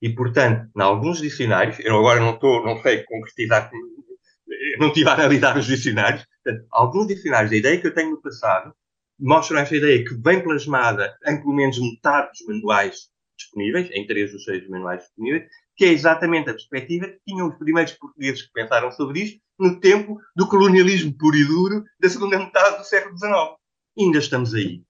E, 0.01 0.09
portanto, 0.11 0.69
em 0.77 0.83
alguns 0.83 1.21
dicionários, 1.21 1.79
eu 1.81 1.97
agora 1.97 2.21
não 2.21 2.35
estou, 2.35 2.65
não 2.65 2.81
sei 2.83 3.05
concretizar, 3.05 3.71
não 4.79 4.89
estive 4.89 5.09
a 5.09 5.15
analisar 5.15 5.57
os 5.57 5.67
dicionários, 5.67 6.27
portanto, 6.43 6.67
alguns 6.71 7.07
dicionários, 7.07 7.53
a 7.53 7.57
ideia 7.57 7.81
que 7.81 7.87
eu 7.87 7.95
tenho 7.95 8.11
no 8.11 8.21
passado, 8.21 8.75
mostram 9.19 9.61
esta 9.61 9.77
ideia 9.77 10.05
que 10.05 10.15
vem 10.15 10.43
plasmada 10.43 11.17
em 11.27 11.37
pelo 11.37 11.55
menos 11.55 11.79
metade 11.79 12.31
dos 12.31 12.47
manuais 12.47 13.13
disponíveis, 13.39 13.89
em 13.93 14.07
três 14.07 14.33
dos 14.33 14.45
seis 14.45 14.69
manuais 14.69 15.03
disponíveis, 15.03 15.45
que 15.77 15.85
é 15.85 15.89
exatamente 15.89 16.51
a 16.51 16.55
perspectiva 16.55 17.09
que 17.09 17.21
tinham 17.27 17.49
os 17.49 17.57
primeiros 17.57 17.93
portugueses 17.93 18.43
que 18.43 18.53
pensaram 18.53 18.91
sobre 18.93 19.21
isto 19.21 19.41
no 19.59 19.81
tempo 19.81 20.19
do 20.35 20.47
colonialismo 20.49 21.17
puro 21.17 21.37
e 21.37 21.45
duro 21.45 21.85
da 22.01 22.09
segunda 22.09 22.39
metade 22.39 22.79
do 22.79 22.85
século 22.85 23.17
XIX. 23.17 23.33
E 23.97 24.05
ainda 24.05 24.19
estamos 24.19 24.55
aí. 24.55 24.83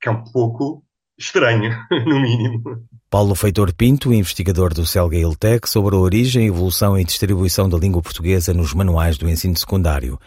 Que 0.00 0.08
é 0.08 0.12
um 0.12 0.24
pouco 0.24 0.84
estranho, 1.18 1.76
no 2.06 2.20
mínimo. 2.20 2.62
Paulo 3.10 3.34
Feitor 3.34 3.74
Pinto, 3.74 4.12
investigador 4.12 4.72
do 4.72 4.86
Celga 4.86 5.18
Tech, 5.38 5.68
sobre 5.68 5.96
a 5.96 5.98
origem, 5.98 6.46
evolução 6.46 6.98
e 6.98 7.04
distribuição 7.04 7.68
da 7.68 7.76
língua 7.76 8.02
portuguesa 8.02 8.54
nos 8.54 8.72
manuais 8.72 9.18
do 9.18 9.28
ensino 9.28 9.56
secundário. 9.56 10.18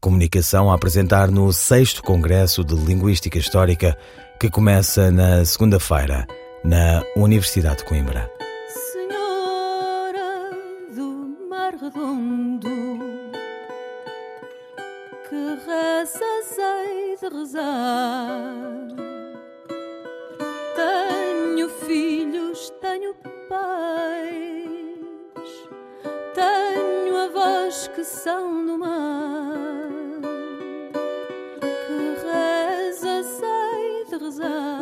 Comunicação 0.00 0.70
a 0.70 0.74
apresentar 0.74 1.30
no 1.30 1.52
6 1.52 2.00
Congresso 2.00 2.64
de 2.64 2.74
Linguística 2.74 3.38
Histórica, 3.38 3.96
que 4.40 4.50
começa 4.50 5.12
na 5.12 5.44
segunda-feira, 5.44 6.26
na 6.64 7.02
Universidade 7.16 7.78
de 7.78 7.84
Coimbra. 7.84 8.28
Que 27.94 28.04
são 28.04 28.64
do 28.64 28.78
mar, 28.78 29.90
que 31.60 31.98
reza 32.24 33.22
sei 33.22 34.04
de 34.08 34.16
rezar, 34.24 34.81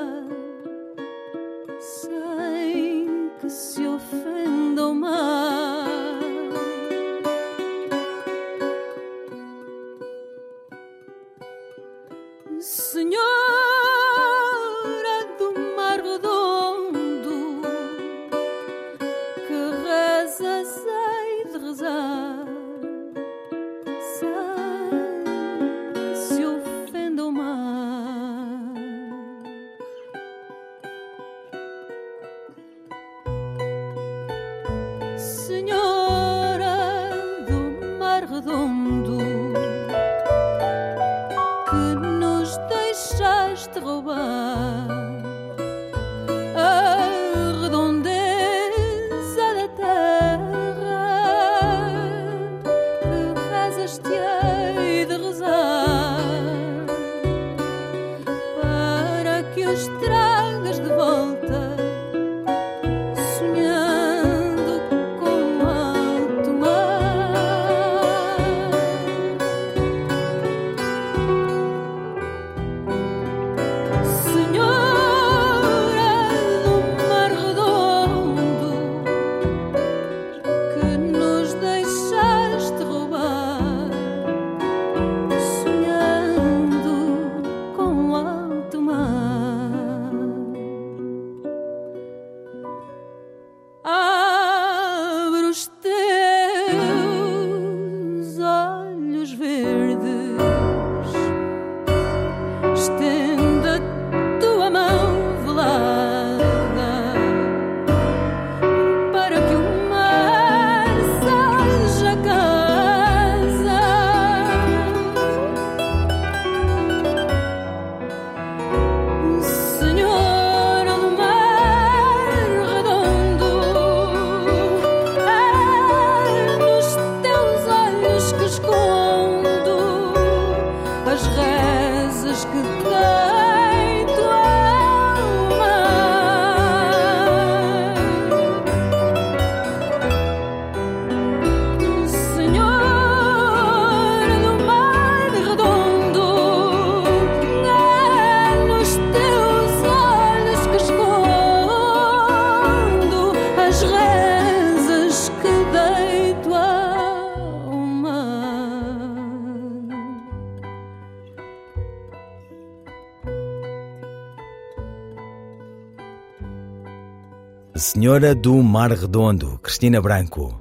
Senhora 167.81 168.35
do 168.35 168.63
Mar 168.63 168.93
Redondo, 168.93 169.59
Cristina 169.63 170.03
Branco. 170.03 170.55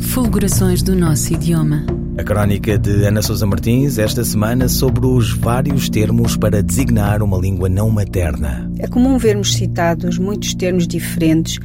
Fulgurações 0.00 0.82
do 0.82 0.96
nosso 0.96 1.34
idioma. 1.34 1.84
A 2.16 2.24
crónica 2.24 2.78
de 2.78 3.04
Ana 3.04 3.20
Sousa 3.20 3.44
Martins 3.44 3.98
esta 3.98 4.24
semana 4.24 4.66
sobre 4.66 5.04
os 5.04 5.34
vários 5.34 5.90
termos 5.90 6.38
para 6.38 6.62
designar 6.62 7.22
uma 7.22 7.36
língua 7.36 7.68
não 7.68 7.90
materna. 7.90 8.72
É 8.78 8.88
comum 8.88 9.18
vermos 9.18 9.52
citados 9.52 10.16
muitos 10.16 10.54
termos 10.54 10.88
diferentes 10.88 11.58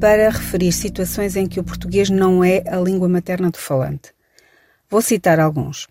para 0.00 0.30
referir 0.30 0.72
situações 0.72 1.36
em 1.36 1.46
que 1.46 1.60
o 1.60 1.64
português 1.64 2.08
não 2.08 2.42
é 2.42 2.64
a 2.66 2.78
língua 2.78 3.10
materna 3.10 3.50
do 3.50 3.58
falante. 3.58 4.10
Vou 4.88 5.02
citar 5.02 5.38
alguns. 5.38 5.86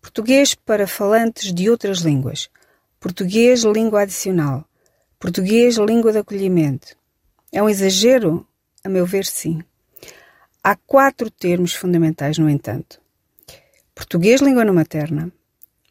Português 0.00 0.54
para 0.54 0.86
falantes 0.86 1.52
de 1.52 1.68
outras 1.68 1.98
línguas. 1.98 2.48
Português, 2.98 3.62
língua 3.62 4.00
adicional. 4.00 4.64
Português, 5.20 5.76
língua 5.76 6.12
de 6.12 6.18
acolhimento. 6.18 6.96
É 7.52 7.62
um 7.62 7.68
exagero? 7.68 8.46
A 8.82 8.88
meu 8.88 9.04
ver, 9.04 9.26
sim. 9.26 9.62
Há 10.64 10.74
quatro 10.74 11.30
termos 11.30 11.74
fundamentais, 11.74 12.38
no 12.38 12.48
entanto: 12.48 12.98
português, 13.94 14.40
língua 14.40 14.64
não 14.64 14.72
materna, 14.72 15.30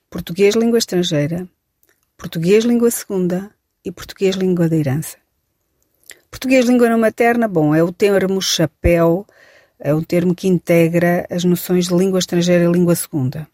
português, 0.09 0.55
língua 0.55 0.79
estrangeira, 0.79 1.47
português, 2.17 2.65
língua 2.65 2.89
segunda 2.89 3.51
e 3.85 3.91
português, 3.91 4.35
língua 4.35 4.67
de 4.67 4.77
herança. 4.77 5.17
Português, 6.31 6.65
língua 6.65 6.89
não 6.89 6.97
materna, 6.97 7.47
bom, 7.47 7.75
é 7.75 7.83
o 7.83 7.93
termo 7.93 8.41
chapéu, 8.41 9.27
é 9.77 9.93
um 9.93 10.01
termo 10.01 10.33
que 10.33 10.47
integra 10.47 11.27
as 11.29 11.43
noções 11.43 11.87
de 11.87 11.93
língua 11.93 12.17
estrangeira 12.17 12.63
e 12.63 12.71
língua 12.71 12.95
segunda. 12.95 13.47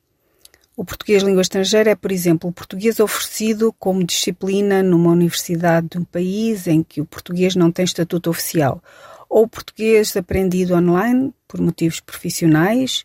O 0.77 0.83
português 0.83 1.23
língua 1.23 1.41
estrangeira 1.41 1.91
é, 1.91 1.95
por 1.95 2.11
exemplo, 2.11 2.49
o 2.49 2.53
português 2.53 2.99
oferecido 2.99 3.73
como 3.79 4.03
disciplina 4.03 4.83
numa 4.83 5.11
universidade 5.11 5.87
de 5.87 5.97
um 5.97 6.03
país 6.03 6.67
em 6.67 6.83
que 6.83 6.99
o 6.99 7.05
português 7.05 7.55
não 7.55 7.71
tem 7.71 7.85
estatuto 7.85 8.29
oficial, 8.29 8.83
ou 9.29 9.47
português 9.47 10.17
aprendido 10.17 10.75
online 10.75 11.33
por 11.47 11.61
motivos 11.61 12.01
profissionais 12.01 13.03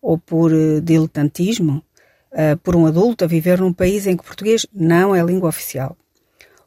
ou 0.00 0.18
por 0.18 0.52
uh, 0.52 0.80
diletantismo, 0.80 1.82
uh, 2.30 2.56
por 2.62 2.76
um 2.76 2.86
adulto 2.86 3.24
a 3.24 3.26
viver 3.26 3.60
num 3.60 3.72
país 3.72 4.06
em 4.06 4.16
que 4.16 4.22
o 4.22 4.26
português 4.26 4.64
não 4.72 5.12
é 5.12 5.20
língua 5.20 5.48
oficial. 5.48 5.96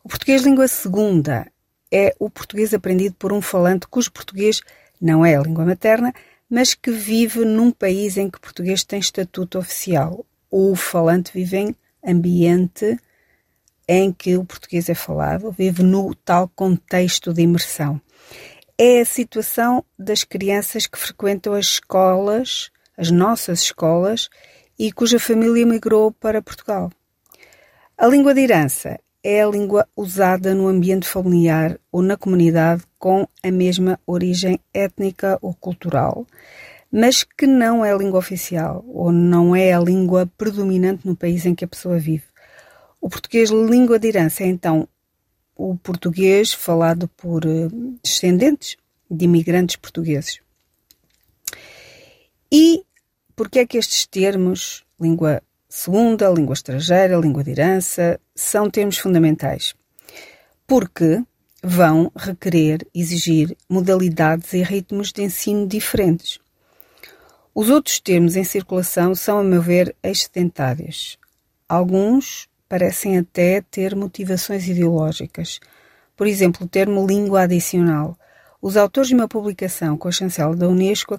O 0.04 0.10
português 0.10 0.42
língua 0.42 0.68
segunda 0.68 1.48
é 1.90 2.14
o 2.20 2.30
português 2.30 2.74
aprendido 2.74 3.16
por 3.18 3.32
um 3.32 3.42
falante 3.42 3.88
cujo 3.88 4.12
português 4.12 4.62
não 5.00 5.26
é 5.26 5.38
a 5.38 5.42
língua 5.42 5.66
materna, 5.66 6.14
mas 6.50 6.74
que 6.74 6.92
vive 6.92 7.46
num 7.46 7.72
país 7.72 8.18
em 8.18 8.30
que 8.30 8.38
o 8.38 8.42
português 8.42 8.84
tem 8.84 9.00
estatuto 9.00 9.58
oficial. 9.58 10.26
O 10.56 10.76
falante 10.76 11.32
vive 11.34 11.58
em 11.58 11.76
ambiente 12.06 13.00
em 13.88 14.12
que 14.12 14.38
o 14.38 14.46
português 14.46 14.88
é 14.88 14.94
falado, 14.94 15.52
vive 15.52 15.82
no 15.82 16.14
tal 16.14 16.48
contexto 16.48 17.34
de 17.34 17.42
imersão 17.42 18.00
é 18.78 19.02
a 19.02 19.06
situação 19.06 19.86
das 19.98 20.24
crianças 20.24 20.88
que 20.88 20.98
frequentam 20.98 21.54
as 21.54 21.66
escolas, 21.66 22.72
as 22.98 23.12
nossas 23.12 23.62
escolas, 23.62 24.30
e 24.78 24.92
cuja 24.92 25.20
família 25.20 25.66
migrou 25.66 26.12
para 26.12 26.42
Portugal. 26.42 26.92
A 27.98 28.08
língua 28.08 28.34
de 28.34 28.42
herança 28.42 29.00
é 29.24 29.42
a 29.42 29.48
língua 29.48 29.88
usada 29.96 30.54
no 30.54 30.68
ambiente 30.68 31.08
familiar 31.08 31.80
ou 31.92 32.02
na 32.02 32.18
comunidade 32.18 32.84
com 32.98 33.28
a 33.42 33.52
mesma 33.52 34.00
origem 34.06 34.60
étnica 34.74 35.38
ou 35.42 35.54
cultural, 35.54 36.26
mas 36.96 37.24
que 37.24 37.48
não 37.48 37.84
é 37.84 37.92
a 37.92 37.98
língua 37.98 38.20
oficial 38.20 38.86
ou 38.88 39.12
não 39.12 39.56
é 39.56 39.74
a 39.74 39.80
língua 39.80 40.32
predominante 40.38 41.08
no 41.08 41.16
país 41.16 41.44
em 41.44 41.56
que 41.56 41.66
a 41.66 41.68
pessoa 41.68 41.98
vive. 41.98 42.26
O 43.02 43.10
português 43.10 43.50
língua 43.50 43.98
de 43.98 44.10
herança 44.10 44.44
é 44.44 44.46
então 44.46 44.88
o 45.56 45.76
português 45.76 46.54
falado 46.54 47.08
por 47.08 47.44
eh, 47.48 47.68
descendentes 48.04 48.78
de 49.10 49.26
imigrantes 49.26 49.76
portugueses. 49.76 50.40
E 52.52 52.84
que 53.52 53.60
é 53.60 53.66
que 53.66 53.80
estes 53.80 54.06
termos, 54.06 54.84
língua 55.02 55.42
segunda, 55.68 56.30
língua 56.30 56.54
estrangeira, 56.54 57.18
língua 57.18 57.44
de 57.44 57.52
herança, 57.52 58.20
são 58.36 58.70
termos 58.70 59.00
fundamentais? 59.00 59.74
Porque 60.68 61.24
vão 61.64 62.12
requerer, 62.16 62.86
exigir 62.94 63.58
modalidades 63.68 64.54
e 64.54 64.62
ritmos 64.62 65.12
de 65.12 65.24
ensino 65.24 65.68
diferentes. 65.68 66.43
Os 67.56 67.70
outros 67.70 68.00
termos 68.00 68.36
em 68.36 68.44
circulação 68.44 69.14
são, 69.14 69.38
a 69.38 69.44
meu 69.44 69.62
ver, 69.62 69.96
excedentários. 70.02 71.20
Alguns 71.70 72.50
parecem 72.68 73.20
até 73.20 73.62
ter 73.62 73.96
motivações 73.96 74.68
ideológicas. 74.68 75.60
Por 76.18 76.26
exemplo, 76.26 76.66
o 76.66 76.70
termo 76.70 77.06
língua 77.06 77.42
adicional. 77.42 78.18
Os 78.60 78.76
autores 78.76 79.10
de 79.10 79.14
uma 79.14 79.28
publicação 79.28 79.96
com 79.96 80.08
a 80.08 80.12
chancela 80.12 80.56
da 80.56 80.68
Unesco 80.68 81.14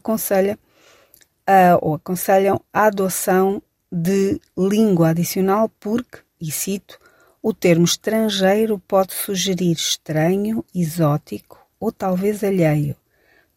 ou 1.80 1.94
aconselham 1.94 2.60
a 2.72 2.86
adoção 2.86 3.62
de 3.92 4.40
língua 4.58 5.10
adicional 5.10 5.68
porque, 5.78 6.18
e 6.40 6.50
cito, 6.50 6.98
o 7.40 7.54
termo 7.54 7.84
estrangeiro 7.84 8.76
pode 8.88 9.12
sugerir 9.12 9.70
estranho, 9.70 10.64
exótico 10.74 11.64
ou 11.78 11.92
talvez 11.92 12.42
alheio. 12.42 12.96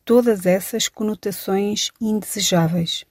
Todas 0.07 0.45
essas 0.45 0.87
conotações 0.87 1.91
indesejáveis. 1.99 3.03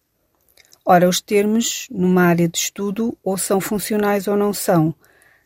Ora, 0.83 1.07
os 1.07 1.21
termos 1.21 1.87
numa 1.91 2.23
área 2.23 2.49
de 2.49 2.57
estudo 2.57 3.15
ou 3.23 3.37
são 3.37 3.61
funcionais 3.61 4.27
ou 4.27 4.35
não 4.35 4.55
são. 4.55 4.95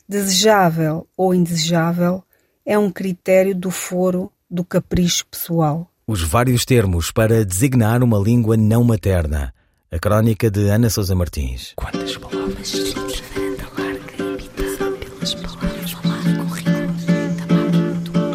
Desejável 0.08 1.08
ou 1.16 1.34
indesejável 1.34 2.22
é 2.64 2.78
um 2.78 2.88
critério 2.88 3.52
do 3.52 3.68
foro 3.68 4.30
do 4.48 4.64
capricho 4.64 5.26
pessoal. 5.26 5.90
Os 6.06 6.22
vários 6.22 6.64
termos 6.64 7.10
para 7.10 7.44
designar 7.44 8.00
uma 8.04 8.20
língua 8.20 8.56
não 8.56 8.84
materna. 8.84 9.52
A 9.90 9.98
crónica 9.98 10.48
de 10.48 10.68
Ana 10.68 10.88
Sousa 10.88 11.16
Martins. 11.16 11.72
Quantas 11.74 12.16
palavras? 12.16 13.09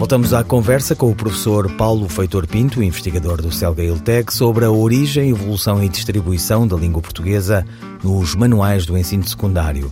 Voltamos 0.06 0.36
à 0.36 0.44
conversa 0.44 0.96
com 0.96 1.10
o 1.10 1.16
professor 1.16 1.68
Paulo 1.78 2.08
Feitor 2.08 2.46
Pinto, 2.46 2.84
investigador 2.84 3.42
do 3.42 3.52
Celga 3.52 3.84
Iltec, 3.84 4.32
sobre 4.32 4.64
a 4.64 4.70
origem, 4.70 5.32
evolução 5.32 5.84
e 5.84 5.90
distribuição 5.90 6.68
da 6.68 6.76
língua 6.76 7.02
portuguesa 7.02 7.66
nos 8.04 8.36
manuais 8.36 8.86
do 8.86 8.96
ensino 8.96 9.28
secundário. 9.28 9.92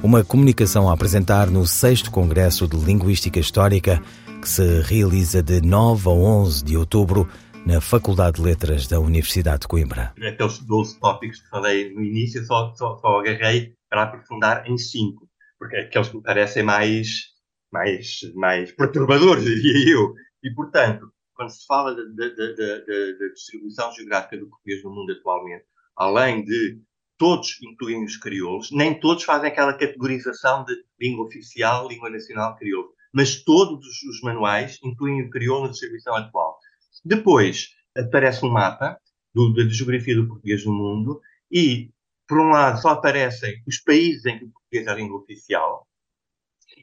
Uma 0.00 0.22
comunicação 0.22 0.88
a 0.88 0.94
apresentar 0.94 1.50
no 1.50 1.66
6 1.66 2.02
Congresso 2.04 2.68
de 2.68 2.76
Linguística 2.76 3.40
Histórica, 3.40 4.00
que 4.40 4.48
se 4.48 4.80
realiza 4.82 5.42
de 5.42 5.60
9 5.60 6.08
a 6.08 6.12
11 6.12 6.64
de 6.64 6.76
outubro 6.76 7.28
na 7.66 7.80
Faculdade 7.80 8.36
de 8.36 8.42
Letras 8.42 8.86
da 8.86 9.00
Universidade 9.00 9.62
de 9.62 9.66
Coimbra. 9.66 10.14
Aqueles 10.24 10.60
12 10.60 11.00
tópicos 11.00 11.40
que 11.40 11.48
falei 11.48 11.92
no 11.92 12.04
início, 12.04 12.46
só, 12.46 12.72
só, 12.76 12.96
só 12.98 13.18
agarrei 13.18 13.72
para 13.90 14.04
aprofundar 14.04 14.70
em 14.70 14.78
5, 14.78 15.28
porque 15.58 15.78
aqueles 15.78 16.10
que 16.10 16.16
me 16.16 16.22
parecem 16.22 16.62
mais 16.62 17.36
mais, 17.72 18.20
mais 18.34 18.72
perturbadores, 18.72 19.44
diria 19.62 19.94
eu. 19.94 20.14
E, 20.42 20.52
portanto, 20.54 21.12
quando 21.34 21.50
se 21.50 21.66
fala 21.66 21.94
da 21.94 23.28
distribuição 23.32 23.92
geográfica 23.92 24.36
do 24.36 24.48
português 24.48 24.82
no 24.82 24.90
mundo 24.90 25.12
atualmente, 25.12 25.64
além 25.96 26.44
de 26.44 26.80
todos 27.16 27.60
incluem 27.62 28.04
os 28.04 28.16
crioulos, 28.16 28.70
nem 28.70 28.98
todos 28.98 29.24
fazem 29.24 29.48
aquela 29.48 29.72
categorização 29.72 30.64
de 30.64 30.74
língua 31.00 31.26
oficial, 31.26 31.88
língua 31.88 32.08
nacional, 32.08 32.56
crioulo. 32.56 32.90
Mas 33.12 33.42
todos 33.42 34.02
os 34.04 34.20
manuais 34.22 34.78
incluem 34.82 35.22
o 35.22 35.30
crioulo 35.30 35.64
na 35.64 35.70
distribuição 35.70 36.14
atual. 36.14 36.58
Depois 37.04 37.70
aparece 37.96 38.44
um 38.44 38.50
mapa 38.50 38.98
do, 39.34 39.52
da 39.52 39.64
geografia 39.68 40.14
do 40.14 40.28
português 40.28 40.64
no 40.64 40.72
mundo 40.72 41.20
e, 41.50 41.90
por 42.26 42.38
um 42.38 42.50
lado, 42.50 42.80
só 42.80 42.90
aparecem 42.90 43.62
os 43.66 43.78
países 43.78 44.24
em 44.26 44.38
que 44.38 44.44
o 44.44 44.50
português 44.50 44.86
é 44.86 44.90
a 44.90 44.94
língua 44.94 45.18
oficial, 45.18 45.87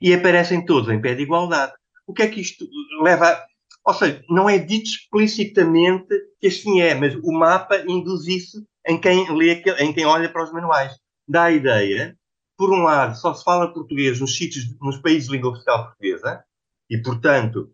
e 0.02 0.14
aparecem 0.14 0.66
todos 0.66 0.90
em 0.90 1.02
pé 1.02 1.16
de 1.16 1.24
igualdade. 1.24 1.74
O 2.08 2.14
que 2.14 2.24
é 2.24 2.28
que 2.28 2.42
isto 2.42 2.66
leva 3.02 3.28
a... 3.30 3.46
Ou 3.88 3.94
seja, 3.94 4.24
não 4.30 4.50
é 4.50 4.58
dito 4.58 4.90
explicitamente 4.90 6.08
que 6.40 6.48
assim 6.48 6.82
é, 6.82 6.96
mas 6.96 7.16
o 7.16 7.32
mapa 7.32 7.84
induz 7.88 8.26
isso 8.28 8.66
em 8.88 9.00
quem 9.00 9.32
lê, 9.36 9.62
em 9.80 9.94
quem 9.94 10.06
olha 10.06 10.30
para 10.30 10.44
os 10.44 10.52
manuais. 10.52 10.96
Dá 11.28 11.46
a 11.46 11.52
ideia, 11.52 12.18
por 12.58 12.72
um 12.72 12.84
lado, 12.84 13.18
só 13.18 13.34
se 13.34 13.44
fala 13.44 13.74
português 13.74 14.20
nos 14.20 14.36
sítios, 14.36 14.66
nos 14.80 14.98
países 14.98 15.28
de 15.28 15.36
língua 15.36 15.52
oficial 15.52 15.86
portuguesa, 15.86 16.44
e, 16.90 16.98
portanto, 16.98 17.72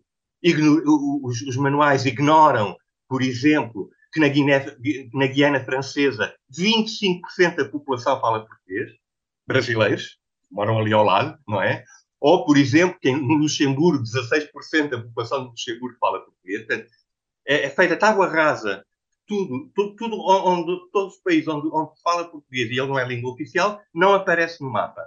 os, 1.22 1.42
os, 1.42 1.56
manuais 1.56 2.06
ignoram, 2.06 2.76
por 3.08 3.22
exemplo, 3.22 3.90
que 4.12 4.20
na, 4.20 4.28
Guiné, 4.28 4.76
na 5.12 5.26
Guiana 5.26 5.64
Francesa 5.64 6.34
25% 6.52 7.56
da 7.56 7.64
população 7.66 8.20
fala 8.20 8.46
português, 8.46 8.90
brasileiros, 9.46 10.18
moram 10.50 10.78
ali 10.78 10.92
ao 10.92 11.04
lado, 11.04 11.38
não 11.46 11.62
é? 11.62 11.84
Ou, 12.22 12.44
por 12.44 12.56
exemplo, 12.56 12.96
que 13.00 13.10
no 13.10 13.34
Luxemburgo 13.34 14.04
16% 14.04 14.90
da 14.90 15.02
população 15.02 15.42
do 15.42 15.50
Luxemburgo 15.50 15.98
fala 15.98 16.20
português. 16.20 16.64
Portanto, 16.64 16.88
é, 17.44 17.64
é 17.64 17.68
feita 17.70 17.96
tábua 17.96 18.28
rasa. 18.28 18.86
Tudo, 19.26 19.72
tudo, 19.74 19.96
tudo 19.96 20.16
onde, 20.20 20.90
todos 20.92 21.16
os 21.16 21.20
países 21.20 21.48
onde, 21.48 21.66
onde 21.72 22.00
fala 22.00 22.28
português 22.28 22.70
e 22.70 22.78
ele 22.78 22.86
não 22.86 22.96
é 22.96 23.04
língua 23.04 23.32
oficial, 23.32 23.82
não 23.92 24.14
aparece 24.14 24.62
no 24.62 24.70
mapa. 24.70 25.04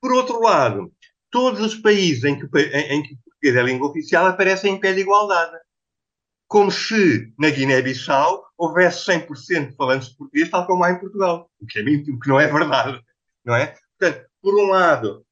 Por 0.00 0.12
outro 0.12 0.40
lado, 0.40 0.92
todos 1.28 1.60
os 1.60 1.74
países 1.74 2.22
em 2.22 2.38
que, 2.38 2.46
em, 2.56 2.98
em 2.98 3.02
que 3.02 3.14
o 3.14 3.18
português 3.24 3.56
é 3.56 3.62
língua 3.64 3.88
oficial 3.88 4.26
aparecem 4.26 4.74
em 4.74 4.78
pé 4.78 4.92
de 4.92 5.00
igualdade. 5.00 5.58
Como 6.46 6.70
se 6.70 7.32
na 7.36 7.50
Guiné-Bissau 7.50 8.44
houvesse 8.56 9.04
100% 9.10 9.70
de 9.70 9.76
falantes 9.76 10.10
de 10.10 10.16
português, 10.16 10.48
tal 10.48 10.68
como 10.68 10.84
há 10.84 10.92
em 10.92 11.00
Portugal. 11.00 11.50
O 11.60 11.66
que, 11.66 11.80
é, 11.80 11.82
o 11.82 12.20
que 12.20 12.28
não 12.28 12.38
é 12.38 12.46
verdade. 12.46 13.02
Não 13.44 13.56
é? 13.56 13.74
Portanto, 13.98 14.24
por 14.40 14.54
um 14.54 14.68
lado, 14.68 15.26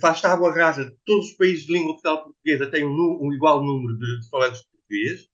faz 0.00 0.20
tábua 0.20 0.54
rasa 0.54 0.84
de 0.84 0.96
todos 1.04 1.30
os 1.30 1.36
países 1.36 1.66
de 1.66 1.72
língua 1.72 1.92
oficial 1.92 2.24
portuguesa 2.24 2.70
têm 2.70 2.84
um, 2.84 3.18
um 3.22 3.32
igual 3.32 3.62
número 3.62 3.98
de, 3.98 4.20
de 4.20 4.28
falantes 4.28 4.60
de 4.60 4.66
português, 4.68 5.28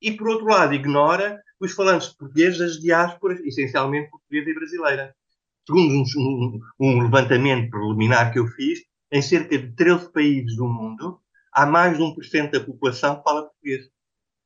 e 0.00 0.12
por 0.12 0.28
outro 0.28 0.46
lado, 0.46 0.74
ignora 0.74 1.42
os 1.60 1.72
falantes 1.72 2.08
de 2.08 2.16
português 2.16 2.58
das 2.58 2.80
diásporas, 2.80 3.38
essencialmente 3.40 4.10
portuguesa 4.10 4.50
e 4.50 4.54
brasileira. 4.54 5.14
Segundo 5.66 5.92
um, 5.92 6.04
um, 6.16 6.60
um 6.80 7.02
levantamento 7.02 7.70
preliminar 7.70 8.32
que 8.32 8.38
eu 8.38 8.46
fiz, 8.46 8.80
em 9.12 9.20
cerca 9.20 9.58
de 9.58 9.72
13 9.74 10.10
países 10.10 10.56
do 10.56 10.66
mundo, 10.66 11.20
há 11.52 11.66
mais 11.66 11.98
de 11.98 12.02
1% 12.02 12.50
da 12.50 12.60
população 12.60 13.16
que 13.16 13.22
fala 13.24 13.42
português. 13.42 13.90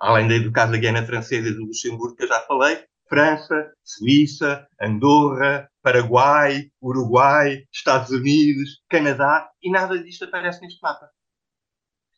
Além 0.00 0.42
do 0.42 0.50
caso 0.50 0.72
da 0.72 0.78
Guiana 0.78 1.06
Francesa 1.06 1.48
e 1.48 1.54
do 1.54 1.66
Luxemburgo, 1.66 2.16
que 2.16 2.24
eu 2.24 2.28
já 2.28 2.40
falei, 2.40 2.84
França, 3.08 3.72
Suíça, 3.82 4.66
Andorra, 4.80 5.68
Paraguai, 5.82 6.70
Uruguai, 6.82 7.64
Estados 7.72 8.10
Unidos, 8.10 8.82
Canadá, 8.88 9.48
e 9.62 9.70
nada 9.70 10.02
disto 10.02 10.24
aparece 10.24 10.60
neste 10.60 10.80
mapa. 10.82 11.08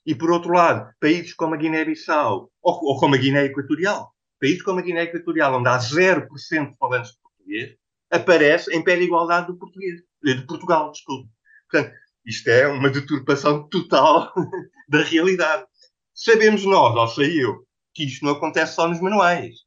E 0.07 0.15
por 0.15 0.31
outro 0.31 0.53
lado, 0.53 0.89
países 1.01 1.35
como 1.35 1.55
a 1.55 1.57
Guiné-Bissau 1.57 2.51
ou, 2.63 2.85
ou, 2.85 2.99
como 2.99 3.17
a 3.17 3.19
Guiné 3.19 3.47
Equatorial, 3.47 4.13
países 4.41 4.63
como 4.63 4.79
a 4.79 4.83
Guiné 4.83 5.03
Equatorial, 5.03 5.59
onde 5.59 5.69
há 5.69 5.79
0% 5.79 6.29
de 6.71 6.77
falantes 6.79 7.11
de 7.11 7.19
português, 7.21 7.77
aparece 8.11 8.73
em 8.75 8.85
pé 8.85 8.97
de 8.97 9.03
igualdade 9.03 9.49
do 9.49 9.59
português, 9.59 10.01
de 10.23 10.47
Portugal, 10.47 10.93
desculpe. 10.93 11.29
Portanto, 11.69 11.93
isto 12.25 12.49
é 12.49 12.69
uma 12.69 12.89
deturpação 12.89 13.69
total 13.69 14.33
da 14.89 15.03
realidade. 15.03 15.67
Sabemos 16.15 16.65
nós, 16.65 16.95
ou 16.95 17.09
sei 17.09 17.45
eu, 17.45 17.67
que 17.93 18.05
isto 18.05 18.25
não 18.25 18.33
acontece 18.33 18.75
só 18.75 18.89
nos 18.89 19.01
manuais. 19.01 19.66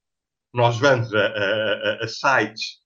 Nós 0.54 0.80
vamos 0.80 1.14
a, 1.14 1.28
a, 1.28 2.04
a 2.04 2.08
sites, 2.08 2.80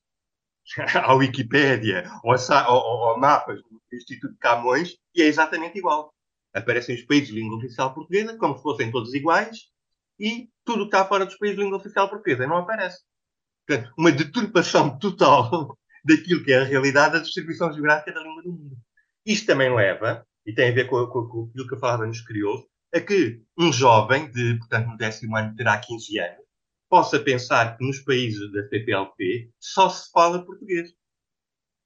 à 0.96 1.14
Wikipédia, 1.14 2.10
ou 2.24 2.34
a, 2.34 2.72
ou, 2.72 3.10
ou 3.10 3.20
mapas 3.20 3.62
do 3.62 3.82
Instituto 3.92 4.34
de 4.34 4.40
Camões, 4.40 4.96
e 5.16 5.22
é 5.22 5.26
exatamente 5.26 5.78
igual. 5.78 6.14
Aparecem 6.54 6.96
os 6.96 7.04
países 7.04 7.30
de 7.30 7.36
língua 7.36 7.58
oficial 7.58 7.94
portuguesa 7.94 8.38
como 8.38 8.58
se 8.58 8.64
fossem 8.64 8.92
todos 8.92 9.14
iguais, 9.14 9.58
e 10.20 10.50
tudo 10.64 10.90
que 10.90 10.96
está 10.96 11.06
fora 11.06 11.26
dos 11.26 11.38
países 11.38 11.58
de 11.58 11.64
língua 11.64 11.80
oficial 11.80 12.10
portuguesa 12.10 12.48
não 12.48 12.58
aparece. 12.58 13.02
Portanto, 13.66 13.94
uma 13.98 14.12
deturpação 14.12 14.98
total 15.00 15.78
daquilo 16.04 16.44
que 16.44 16.52
é 16.52 16.60
a 16.60 16.64
realidade 16.66 17.14
da 17.14 17.20
distribuição 17.20 17.72
geográfica 17.72 18.14
da 18.14 18.22
língua 18.22 18.44
do 18.44 18.52
mundo. 18.52 18.78
Isto 19.26 19.48
também 19.48 19.74
leva, 19.74 20.26
e 20.46 20.54
tem 20.54 20.70
a 20.70 20.74
ver 20.74 20.88
com, 20.88 21.06
com, 21.08 21.28
com 21.28 21.50
aquilo 21.50 21.68
que 21.68 21.76
eu 21.76 21.80
falava 21.80 22.06
nos 22.06 22.22
crioulos, 22.22 22.66
a 22.94 23.00
que 23.00 23.42
um 23.58 23.72
jovem, 23.72 24.30
de, 24.30 24.58
portanto, 24.60 24.90
no 24.90 24.98
décimo 24.98 25.36
ano, 25.36 25.56
terá 25.56 25.78
15 25.80 26.20
anos, 26.20 26.43
possa 26.94 27.20
pensar 27.20 27.76
que 27.76 27.84
nos 27.84 27.98
países 28.02 28.52
da 28.52 28.62
CPLP 28.68 29.50
só 29.60 29.90
se 29.90 30.12
fala 30.12 30.46
português. 30.46 30.90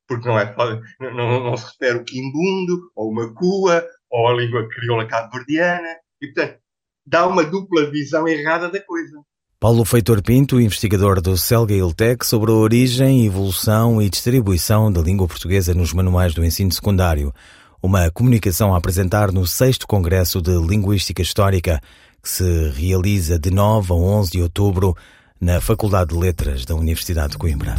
Porque 0.05 0.27
não, 0.27 0.37
é, 0.37 0.53
não, 0.99 1.15
não, 1.15 1.43
não 1.45 1.55
se 1.55 1.65
refere 1.65 1.99
o 1.99 2.03
quimbundo, 2.03 2.91
ou 2.93 3.09
uma 3.09 3.33
cua, 3.33 3.87
ou 4.11 4.27
a 4.27 4.33
língua 4.33 4.67
crioula 4.67 5.07
cabo-verdiana, 5.07 5.95
e, 6.21 6.27
portanto, 6.27 6.59
dá 7.05 7.25
uma 7.25 7.45
dupla 7.45 7.89
visão 7.89 8.27
errada 8.27 8.69
da 8.69 8.83
coisa. 8.83 9.21
Paulo 9.61 9.85
Feitor 9.85 10.21
Pinto, 10.21 10.59
investigador 10.59 11.21
do 11.21 11.37
Celga 11.37 11.73
Iltec, 11.73 12.25
sobre 12.25 12.51
a 12.51 12.55
origem, 12.55 13.25
evolução 13.25 14.01
e 14.01 14.09
distribuição 14.09 14.91
da 14.91 14.99
língua 14.99 15.25
portuguesa 15.25 15.73
nos 15.73 15.93
manuais 15.93 16.33
do 16.33 16.43
ensino 16.43 16.69
secundário. 16.69 17.33
Uma 17.81 18.11
comunicação 18.11 18.75
a 18.75 18.77
apresentar 18.77 19.31
no 19.31 19.47
6 19.47 19.77
Congresso 19.87 20.41
de 20.41 20.51
Linguística 20.51 21.21
Histórica, 21.21 21.79
que 22.27 22.33
se 22.33 22.69
realiza 22.75 23.39
de 23.39 23.49
9 23.49 23.93
a 23.93 23.95
11 23.95 24.31
de 24.31 24.41
outubro 24.41 24.97
na 25.39 25.61
Faculdade 25.61 26.13
de 26.13 26.19
Letras 26.19 26.65
da 26.65 26.75
Universidade 26.75 27.31
de 27.31 27.37
Coimbra. 27.37 27.75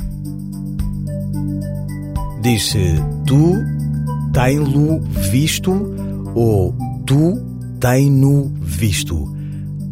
Diz-se 2.40 2.94
tu 3.26 3.56
tem-lo 4.32 5.00
visto 5.30 5.94
ou 6.34 6.74
tu 7.06 7.34
tem-no 7.78 8.50
visto? 8.62 9.30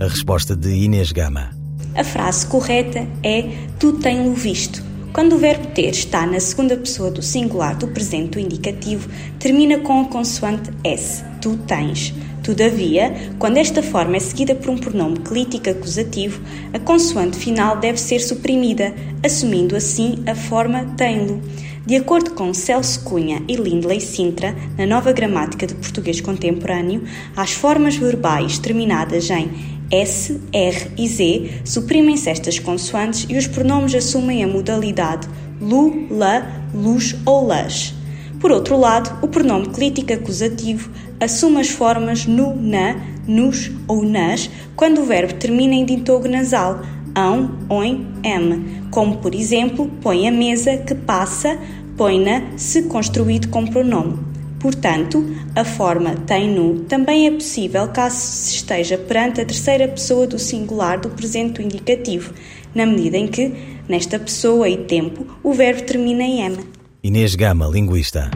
A 0.01 0.05
resposta 0.05 0.57
de 0.57 0.71
Inês 0.71 1.13
Gama. 1.13 1.51
A 1.95 2.03
frase 2.03 2.47
correta 2.47 3.07
é 3.23 3.43
tu 3.79 3.93
tem-lo 3.95 4.33
visto. 4.33 4.83
Quando 5.13 5.35
o 5.35 5.39
verbo 5.39 5.67
ter 5.69 5.91
está 5.91 6.27
na 6.27 6.41
segunda 6.41 6.77
pessoa 6.79 7.11
do 7.11 7.23
singular 7.23 7.77
do 7.77 7.89
presente 7.89 8.31
do 8.31 8.41
indicativo, 8.41 9.09
termina 9.39 9.79
com 9.81 10.01
a 10.01 10.05
consoante 10.07 10.71
S, 10.83 11.23
tu 11.43 11.59
tens. 11.67 12.15
Todavia, 12.47 13.13
quando 13.41 13.57
esta 13.57 13.83
forma 13.83 14.15
é 14.17 14.21
seguida 14.21 14.55
por 14.55 14.71
um 14.71 14.79
pronome 14.79 15.17
clítico 15.17 15.69
acusativo, 15.69 16.41
a 16.73 16.79
consoante 16.79 17.37
final 17.37 17.77
deve 17.77 17.99
ser 17.99 18.21
suprimida, 18.21 18.95
assumindo 19.21 19.75
assim 19.75 20.23
a 20.29 20.35
forma 20.37 20.95
tem-lo. 20.97 21.43
De 21.85 21.97
acordo 21.97 22.31
com 22.35 22.55
Celso 22.55 23.03
Cunha 23.03 23.43
e 23.49 23.57
Lindley 23.57 24.01
Sintra, 24.01 24.55
na 24.79 24.87
nova 24.87 25.13
gramática 25.13 25.67
de 25.67 25.75
português 25.75 26.21
contemporâneo, 26.21 27.03
as 27.37 27.51
formas 27.51 27.97
verbais 27.97 28.61
terminadas 28.61 29.29
em 29.29 29.51
S, 29.91 30.41
R 30.53 30.93
e 30.97 31.09
Z 31.09 31.63
suprimem-se 31.65 32.31
estas 32.31 32.61
consoantes 32.61 33.27
e 33.29 33.37
os 33.37 33.49
pronomes 33.49 33.93
assumem 33.93 34.45
a 34.45 34.47
modalidade 34.47 35.29
lu, 35.61 36.07
la, 36.17 36.65
luz 36.73 37.17
ou 37.27 37.45
las. 37.45 37.93
Por 38.41 38.53
outro 38.53 38.77
lado, 38.77 39.19
o 39.23 39.29
pronome 39.29 39.67
clítico 39.71 40.13
acusativo 40.13 40.91
assume 41.21 41.61
as 41.61 41.69
formas 41.69 42.27
nu, 42.27 42.55
na, 42.55 42.97
nos 43.27 43.71
ou 43.89 44.03
nas 44.03 44.51
quando 44.75 45.01
o 45.01 45.05
verbo 45.05 45.35
termina 45.35 45.75
em 45.75 45.85
dintogo 45.85 46.29
nasal, 46.29 46.83
ão, 47.15 47.59
oin, 47.69 48.07
em, 48.23 48.89
como 48.91 49.17
por 49.19 49.35
exemplo, 49.35 49.91
põe 50.03 50.29
a 50.29 50.33
mesa 50.33 50.77
que 50.77 50.95
passa, 50.95 51.59
põe-na 51.97 52.57
se 52.59 52.83
construído 52.83 53.49
com 53.49 53.67
pronome. 53.67 54.19
Portanto, 54.61 55.25
a 55.55 55.65
forma 55.65 56.15
tem 56.27 56.51
no 56.51 56.81
também 56.81 57.27
é 57.27 57.31
possível 57.31 57.89
caso 57.89 58.17
se 58.17 58.57
esteja 58.57 58.99
perante 58.99 59.41
a 59.41 59.45
terceira 59.45 59.87
pessoa 59.87 60.27
do 60.27 60.39
singular 60.39 61.01
do 61.01 61.11
presente 61.11 61.55
do 61.55 61.63
indicativo, 61.63 62.33
na 62.75 62.85
medida 62.85 63.17
em 63.17 63.27
que, 63.27 63.53
nesta 63.89 64.19
pessoa 64.19 64.69
e 64.69 64.77
tempo, 64.77 65.27
o 65.43 65.53
verbo 65.53 65.83
termina 65.83 66.23
em 66.23 66.41
M. 66.41 66.59
Inês 67.03 67.35
Gama, 67.35 67.67
linguista. 67.67 68.31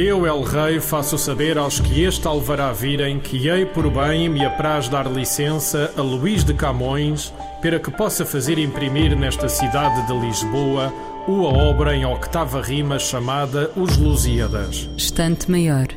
Eu, 0.00 0.24
El 0.24 0.42
Rei, 0.42 0.78
faço 0.78 1.18
saber 1.18 1.58
aos 1.58 1.80
que 1.80 2.04
este 2.04 2.24
alvará 2.28 2.72
virem 2.72 3.18
que 3.18 3.48
hei 3.48 3.66
por 3.66 3.90
bem 3.90 4.28
me 4.28 4.44
apraz 4.44 4.88
dar 4.88 5.10
licença 5.10 5.92
a 5.96 6.00
Luís 6.00 6.44
de 6.44 6.54
Camões 6.54 7.34
para 7.60 7.80
que 7.80 7.90
possa 7.90 8.24
fazer 8.24 8.60
imprimir 8.60 9.18
nesta 9.18 9.48
cidade 9.48 10.06
de 10.06 10.16
Lisboa 10.16 10.94
uma 11.26 11.48
obra 11.48 11.96
em 11.96 12.06
octava 12.06 12.62
rima 12.62 12.96
chamada 12.96 13.72
Os 13.74 13.96
Lusíadas. 13.96 14.88
Estante 14.96 15.50
Maior, 15.50 15.88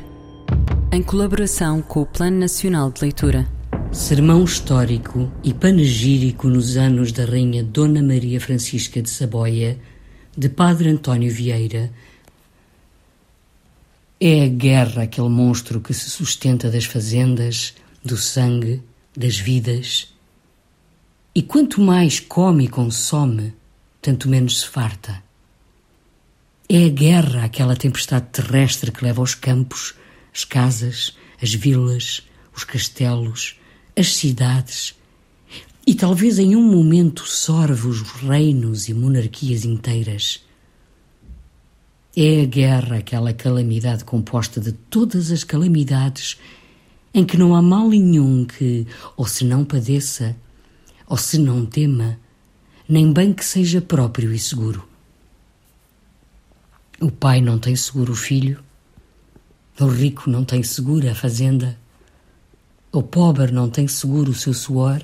em 0.90 1.00
colaboração 1.00 1.80
com 1.80 2.02
o 2.02 2.06
Plano 2.06 2.40
Nacional 2.40 2.90
de 2.90 3.02
Leitura. 3.02 3.46
Sermão 3.92 4.42
histórico 4.42 5.30
e 5.44 5.54
panegírico 5.54 6.48
nos 6.48 6.76
anos 6.76 7.12
da 7.12 7.24
Rainha 7.24 7.62
Dona 7.62 8.02
Maria 8.02 8.40
Francisca 8.40 9.00
de 9.00 9.10
Saboia, 9.10 9.78
de 10.36 10.48
Padre 10.48 10.88
António 10.88 11.30
Vieira. 11.30 11.92
É 14.24 14.44
a 14.44 14.48
guerra 14.48 15.02
aquele 15.02 15.28
monstro 15.28 15.80
que 15.80 15.92
se 15.92 16.08
sustenta 16.08 16.70
das 16.70 16.84
fazendas, 16.84 17.74
do 18.04 18.16
sangue, 18.16 18.80
das 19.16 19.36
vidas. 19.36 20.14
E 21.34 21.42
quanto 21.42 21.80
mais 21.80 22.20
come 22.20 22.66
e 22.66 22.68
consome, 22.68 23.52
tanto 24.00 24.28
menos 24.28 24.60
se 24.60 24.68
farta. 24.68 25.20
É 26.68 26.84
a 26.84 26.88
guerra 26.88 27.44
aquela 27.46 27.74
tempestade 27.74 28.26
terrestre 28.30 28.92
que 28.92 29.04
leva 29.04 29.20
os 29.20 29.34
campos, 29.34 29.94
as 30.32 30.44
casas, 30.44 31.16
as 31.42 31.52
vilas, 31.52 32.22
os 32.54 32.62
castelos, 32.62 33.56
as 33.96 34.14
cidades 34.14 34.94
e 35.84 35.96
talvez 35.96 36.38
em 36.38 36.54
um 36.54 36.62
momento 36.62 37.26
sorve 37.26 37.88
os 37.88 38.02
reinos 38.02 38.88
e 38.88 38.94
monarquias 38.94 39.64
inteiras. 39.64 40.44
É 42.14 42.42
a 42.42 42.44
guerra 42.44 42.96
aquela 42.98 43.32
calamidade 43.32 44.04
composta 44.04 44.60
de 44.60 44.72
todas 44.72 45.30
as 45.30 45.44
calamidades 45.44 46.38
em 47.14 47.24
que 47.24 47.38
não 47.38 47.54
há 47.54 47.62
mal 47.62 47.88
nenhum 47.88 48.44
que, 48.44 48.86
ou 49.16 49.26
se 49.26 49.44
não 49.44 49.64
padeça, 49.64 50.36
ou 51.06 51.16
se 51.16 51.38
não 51.38 51.64
tema, 51.64 52.18
nem 52.88 53.10
bem 53.12 53.32
que 53.32 53.44
seja 53.44 53.80
próprio 53.80 54.32
e 54.32 54.38
seguro. 54.38 54.86
O 57.00 57.10
pai 57.10 57.40
não 57.40 57.58
tem 57.58 57.74
seguro 57.74 58.12
o 58.12 58.16
filho, 58.16 58.62
o 59.80 59.86
rico 59.86 60.28
não 60.28 60.44
tem 60.44 60.62
seguro 60.62 61.08
a 61.10 61.14
fazenda, 61.14 61.78
o 62.92 63.02
pobre 63.02 63.50
não 63.52 63.70
tem 63.70 63.88
seguro 63.88 64.32
o 64.32 64.34
seu 64.34 64.52
suor, 64.52 65.02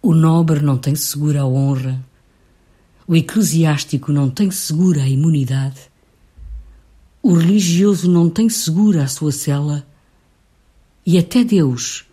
o 0.00 0.14
nobre 0.14 0.60
não 0.60 0.78
tem 0.78 0.94
segura 0.94 1.42
a 1.42 1.46
honra, 1.46 2.02
o 3.06 3.14
eclesiástico 3.14 4.12
não 4.12 4.30
tem 4.30 4.50
segura 4.50 5.02
a 5.02 5.08
imunidade, 5.08 5.80
o 7.22 7.34
religioso 7.34 8.10
não 8.10 8.28
tem 8.28 8.48
segura 8.48 9.04
a 9.04 9.08
sua 9.08 9.32
cela 9.32 9.86
e 11.06 11.18
até 11.18 11.44
Deus, 11.44 12.06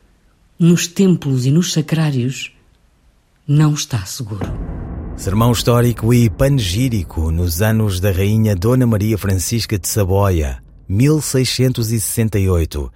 nos 0.59 0.87
templos 0.87 1.45
e 1.45 1.51
nos 1.51 1.71
sacrários, 1.71 2.51
não 3.47 3.73
está 3.73 4.05
seguro. 4.05 4.51
Sermão 5.15 5.51
histórico 5.51 6.13
e 6.13 6.29
panegírico 6.29 7.31
nos 7.31 7.61
anos 7.61 7.99
da 7.99 8.11
Rainha 8.11 8.55
Dona 8.55 8.87
Maria 8.87 9.17
Francisca 9.17 9.77
de 9.77 9.87
Saboia, 9.87 10.63
1668. 10.89 12.91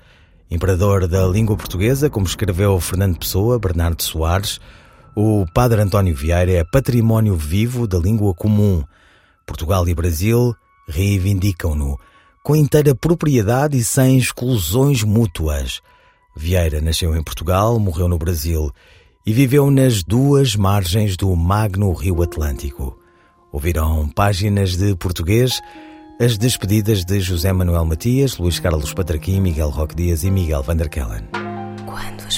Imperador 0.50 1.08
da 1.08 1.26
língua 1.28 1.56
portuguesa, 1.56 2.10
como 2.10 2.26
escreveu 2.26 2.80
Fernando 2.80 3.18
Pessoa, 3.18 3.60
Bernardo 3.60 4.02
Soares, 4.04 4.60
o 5.16 5.46
Padre 5.54 5.82
António 5.82 6.14
Vieira 6.14 6.52
é 6.52 6.64
património 6.64 7.36
vivo 7.36 7.88
da 7.88 7.98
língua 7.98 8.34
comum. 8.34 8.84
Portugal 9.46 9.88
e 9.88 9.96
Brasil 9.96 10.54
reivindicam-no 10.88 11.98
com 12.44 12.56
inteira 12.56 12.94
propriedade 12.94 13.78
e 13.78 13.84
sem 13.84 14.18
exclusões 14.18 15.04
mútuas. 15.04 15.82
Vieira 16.36 16.82
nasceu 16.82 17.16
em 17.16 17.24
Portugal, 17.24 17.80
morreu 17.80 18.10
no 18.10 18.18
Brasil 18.18 18.72
e 19.26 19.34
viveu 19.34 19.72
nas 19.72 20.04
duas 20.04 20.56
margens 20.56 21.16
do 21.16 21.34
magno 21.36 21.92
Rio 21.94 22.22
Atlântico. 22.22 23.00
Ouviram 23.52 24.10
páginas 24.10 24.76
de 24.76 24.96
português, 24.96 25.62
as 26.20 26.38
despedidas 26.38 27.06
de 27.06 27.20
José 27.22 27.54
Manuel 27.54 27.86
Matias, 27.86 28.38
Luís 28.38 28.60
Carlos 28.60 28.94
Patraquim, 28.94 29.40
Miguel 29.40 29.70
Roque 29.70 29.96
Dias 29.96 30.24
e 30.24 30.30
Miguel 30.30 30.62
Vanderkellen. 30.62 31.30
Quando 31.86 32.28
as 32.28 32.38